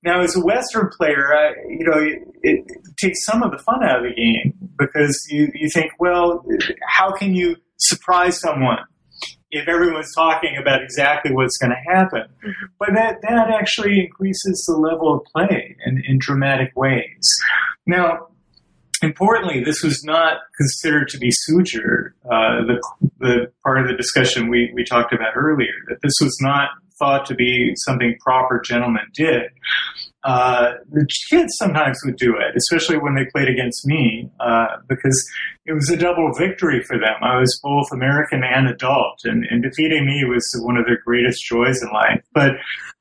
[0.04, 2.64] Now, as a Western player, I, you know, it, it,
[2.98, 6.44] takes some of the fun out of the game because you, you think, well,
[6.86, 8.78] how can you surprise someone
[9.50, 12.22] if everyone's talking about exactly what's going to happen?
[12.44, 12.66] Mm-hmm.
[12.78, 17.28] But that, that actually increases the level of play in, in dramatic ways.
[17.86, 18.28] Now,
[19.02, 22.82] Importantly, this was not considered to be suzhi, uh, the,
[23.20, 27.26] the part of the discussion we, we talked about earlier, that this was not thought
[27.26, 29.50] to be something proper gentlemen did.
[30.24, 35.30] Uh, the kids sometimes would do it, especially when they played against me, uh, because
[35.64, 37.14] it was a double victory for them.
[37.22, 41.44] I was both American and adult, and, and defeating me was one of their greatest
[41.46, 42.22] joys in life.
[42.34, 42.52] But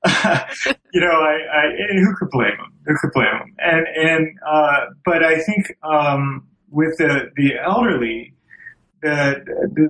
[0.06, 0.44] uh,
[0.94, 2.72] you know, I, I who could blame them?
[2.86, 3.56] Who could blame them?
[3.58, 8.36] And and uh, but I think um, with the the elderly,
[9.04, 9.46] that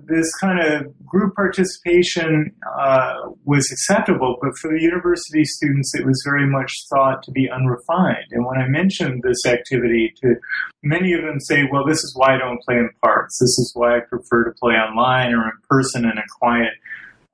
[0.05, 6.22] this kind of group participation uh, was acceptable, but for the university students, it was
[6.26, 8.26] very much thought to be unrefined.
[8.32, 10.36] And when I mentioned this activity to
[10.84, 13.38] many of them say, well, this is why I don't play in parks.
[13.39, 16.74] This is why I prefer to play online or in person in a quiet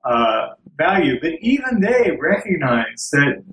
[0.04, 1.20] uh, value.
[1.20, 3.44] But even they recognized that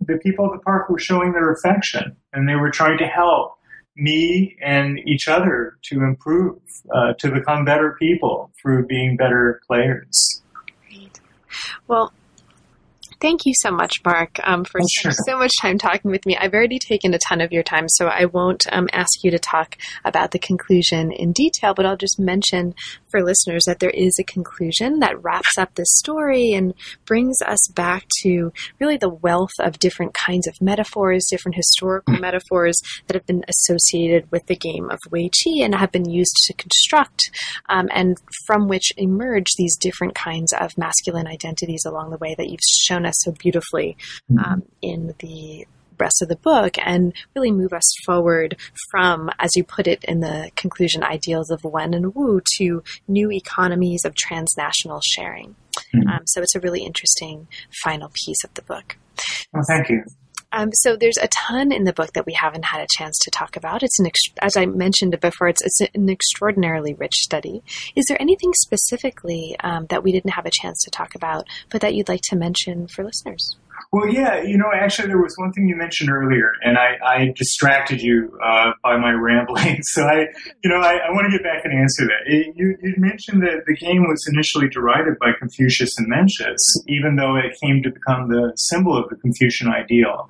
[0.00, 3.58] the people at the park were showing their affection and they were trying to help
[3.96, 6.60] me and each other to improve,
[6.94, 10.42] uh, to become better people through being better players.
[10.88, 11.20] Great.
[11.86, 12.12] Well,
[13.24, 15.12] Thank you so much, Marc, um, for oh, sure.
[15.12, 16.36] so much time talking with me.
[16.36, 19.38] I've already taken a ton of your time, so I won't um, ask you to
[19.38, 22.74] talk about the conclusion in detail, but I'll just mention
[23.14, 26.74] for listeners that there is a conclusion that wraps up this story and
[27.06, 32.20] brings us back to really the wealth of different kinds of metaphors, different historical mm.
[32.20, 36.34] metaphors that have been associated with the game of Wei Qi and have been used
[36.46, 37.30] to construct
[37.68, 38.16] um, and
[38.48, 43.06] from which emerge these different kinds of masculine identities along the way that you've shown
[43.06, 43.96] us so beautifully
[44.28, 44.44] mm-hmm.
[44.44, 45.64] um, in the
[45.98, 48.56] rest of the book and really move us forward
[48.90, 53.30] from, as you put it in the conclusion, ideals of Wen and Wu to new
[53.30, 55.54] economies of transnational sharing.
[55.94, 56.08] Mm-hmm.
[56.08, 57.48] Um, so it's a really interesting
[57.82, 58.96] final piece of the book.
[59.52, 60.04] Well, thank you.
[60.54, 63.30] Um, so there's a ton in the book that we haven't had a chance to
[63.30, 63.82] talk about.
[63.82, 67.64] It's an, ex- as I mentioned before, it's, it's an extraordinarily rich study.
[67.96, 71.80] Is there anything specifically um, that we didn't have a chance to talk about, but
[71.80, 73.56] that you'd like to mention for listeners?
[73.92, 77.32] Well, yeah, you know, actually, there was one thing you mentioned earlier, and I, I
[77.36, 79.78] distracted you uh, by my rambling.
[79.82, 80.26] So I,
[80.62, 82.22] you know, I, I want to get back and answer that.
[82.26, 86.58] It, you, you mentioned that the game was initially derided by Confucius and Mencius,
[86.88, 90.26] even though it came to become the symbol of the Confucian ideal.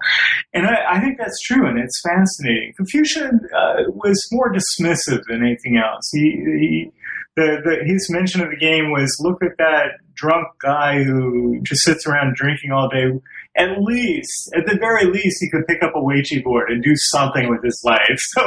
[0.53, 2.75] And I, I think that's true, and it's fascinating.
[2.77, 6.09] Confucius uh, was more dismissive than anything else.
[6.13, 6.93] He, he
[7.37, 11.83] the, the his mention of the game was look at that drunk guy who just
[11.83, 13.11] sits around drinking all day.
[13.57, 16.95] At least, at the very least, he could pick up a Weiqi board and do
[16.97, 18.01] something with his life.
[18.35, 18.43] So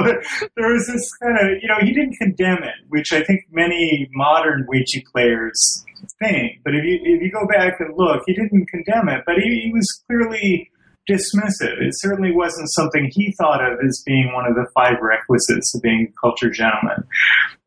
[0.55, 4.09] there was this kind of, you know, he didn't condemn it, which I think many
[4.11, 5.85] modern Weiqi players
[6.19, 6.59] think.
[6.63, 9.61] But if you if you go back and look, he didn't condemn it, but he,
[9.65, 10.69] he was clearly
[11.09, 11.79] dismissive.
[11.79, 15.81] It certainly wasn't something he thought of as being one of the five requisites of
[15.81, 17.07] being a cultured gentleman.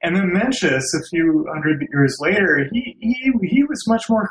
[0.02, 4.31] And then Mencius, a few hundred years later, he, he, he was much more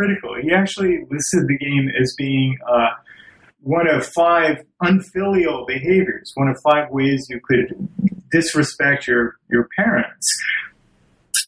[0.00, 0.34] critical.
[0.40, 2.90] He actually listed the game as being uh,
[3.62, 7.88] one of five unfilial behaviors, one of five ways you could
[8.32, 10.26] disrespect your, your parents.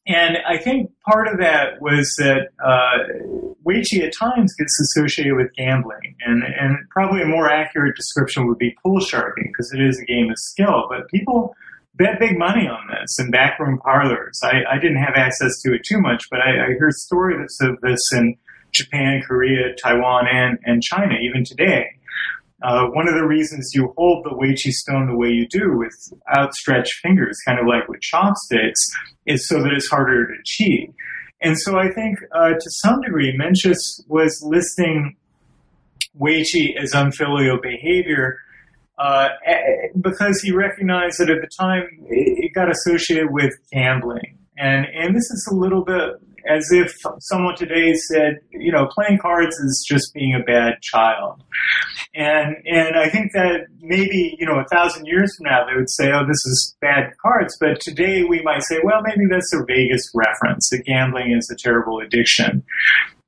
[0.07, 5.55] And I think part of that was that uh, Weiqi at times gets associated with
[5.55, 10.01] gambling, and and probably a more accurate description would be pool sharking because it is
[10.01, 10.87] a game of skill.
[10.89, 11.55] But people
[11.94, 14.40] bet big money on this in backroom parlors.
[14.43, 17.81] I, I didn't have access to it too much, but I, I heard stories of
[17.81, 18.36] this in
[18.73, 21.86] Japan, Korea, Taiwan, and and China even today.
[22.62, 25.93] Uh, one of the reasons you hold the Weiqi stone the way you do with
[26.36, 28.81] outstretched fingers, kind of like with chopsticks,
[29.27, 30.94] is so that it's harder to cheat.
[31.40, 35.16] And so I think uh, to some degree, Mencius was listing
[36.19, 38.39] Weiqi as unfilial behavior
[39.03, 39.29] uh,
[40.01, 44.39] because he recognized that at the time it got associated with gambling.
[44.57, 49.19] And, and this is a little bit as if someone today said, you know, playing
[49.19, 51.43] cards is just being a bad child.
[52.15, 55.91] And and I think that maybe, you know, a thousand years from now they would
[55.91, 57.57] say, oh, this is bad cards.
[57.59, 61.57] But today we might say, well, maybe that's a Vegas reference, that gambling is a
[61.57, 62.65] terrible addiction.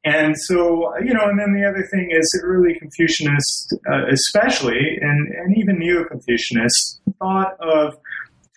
[0.05, 5.29] And so, you know, and then the other thing is early Confucianists, uh, especially, and,
[5.29, 7.97] and even Neo Confucianists, thought of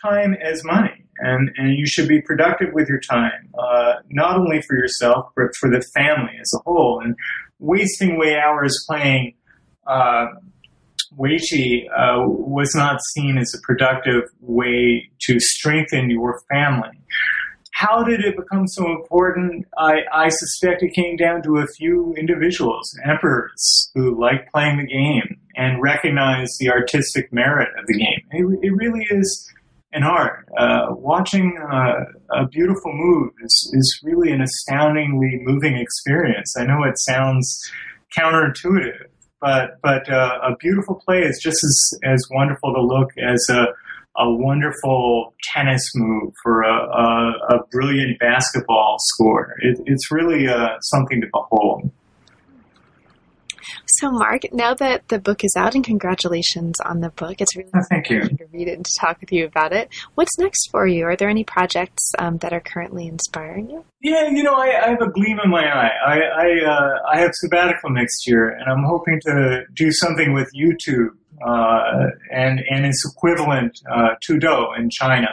[0.04, 4.62] time as money and, and you should be productive with your time, uh, not only
[4.62, 7.02] for yourself, but for the family as a whole.
[7.04, 7.16] And
[7.60, 9.34] wasting away hours playing
[9.86, 10.28] uh,
[11.18, 17.00] Weiqi uh, was not seen as a productive way to strengthen your family.
[17.78, 19.68] How did it become so important?
[19.78, 24.88] I, I suspect it came down to a few individuals, emperors, who liked playing the
[24.88, 28.22] game and recognized the artistic merit of the game.
[28.32, 29.48] It, it really is
[29.94, 30.48] an art.
[30.58, 36.56] Uh, watching uh, a beautiful move is, is really an astoundingly moving experience.
[36.58, 37.62] I know it sounds
[38.18, 39.06] counterintuitive,
[39.40, 43.68] but but uh, a beautiful play is just as, as wonderful to look as a,
[44.18, 49.56] a wonderful tennis move or a, a, a brilliant basketball score.
[49.60, 51.92] It, it's really uh, something to behold.
[54.00, 57.70] So, Marc, now that the book is out, and congratulations on the book, it's really
[57.76, 59.90] oh, thank you to read it and to talk with you about it.
[60.16, 61.06] What's next for you?
[61.06, 63.86] Are there any projects um, that are currently inspiring you?
[64.02, 65.92] Yeah, you know, I, I have a gleam in my eye.
[66.06, 70.50] I I, uh, I have sabbatical next year, and I'm hoping to do something with
[70.56, 71.10] YouTube
[71.42, 75.30] and and its equivalent, uh, Tudou in China.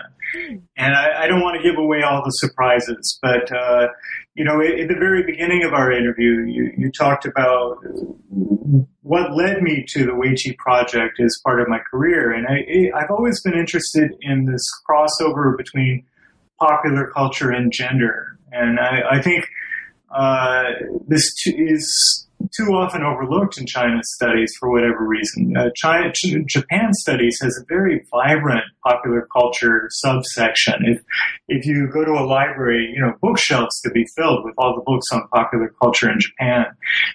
[0.77, 3.87] And I, I, don't want to give away all the surprises, but uh,
[4.35, 7.79] you know, at, the very beginning of our interview, you, you talked about
[9.03, 13.11] what led me to the Weiqi project as part of my career, and I, I've
[13.11, 16.05] always been interested in this crossover between
[16.59, 19.45] popular culture and gender, and I, I think
[20.11, 20.65] uh,
[21.07, 22.27] this is
[22.57, 25.57] too often overlooked in China studies for whatever reason.
[25.57, 26.13] Uh, China,
[26.47, 30.75] Japan studies has a very vibrant popular culture subsection.
[30.85, 31.03] If
[31.49, 34.83] if you go to a library, you know bookshelves could be filled with all the
[34.85, 36.67] books on popular culture in Japan.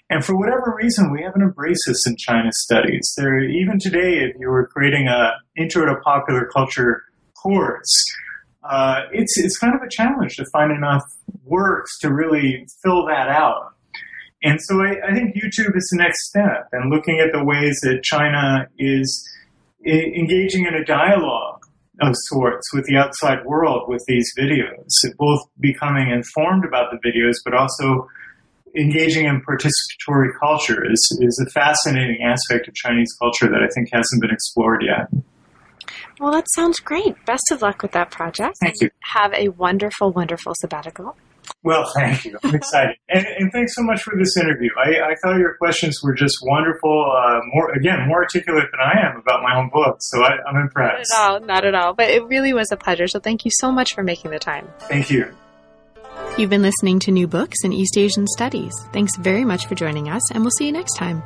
[0.10, 3.14] And for whatever reason, we haven't embraced this in China studies.
[3.18, 7.04] There, even today, if you were creating a intro to popular culture
[7.42, 8.04] course.
[8.64, 11.04] Uh, it's it's kind of a challenge to find enough
[11.46, 13.74] works to really fill that out.
[14.44, 17.78] And so I, I, think YouTube is the next step and looking at the ways
[17.84, 19.28] that China is
[19.86, 21.66] I- engaging in a dialogue
[22.02, 24.88] of sorts with the outside world with these videos,
[25.18, 28.08] both becoming informed about the videos, but also
[28.78, 33.90] engaging in participatory culture is, is a fascinating aspect of Chinese culture that I think
[33.92, 35.08] hasn't been explored yet.
[36.20, 37.16] Well, that sounds great.
[37.26, 38.58] Best of luck with that project.
[38.62, 38.90] Thank you.
[39.14, 41.16] Have a wonderful, wonderful sabbatical.
[41.62, 42.38] Well, thank you.
[42.44, 44.70] I'm excited, and, and, thanks so much for this interview.
[44.78, 47.12] I, I thought your questions were just wonderful.
[47.12, 50.56] Uh, more again, more articulate than I am about my own book, so I, I'm
[50.56, 51.12] impressed.
[51.12, 51.94] Not at all, not at all.
[51.94, 53.08] But it really was a pleasure.
[53.08, 54.70] So thank you so much for making the time.
[54.82, 55.36] Thank you.
[56.38, 58.74] You've been listening to New Books in East Asian Studies.
[58.94, 61.22] Thanks very much for joining us, and we'll see you next time.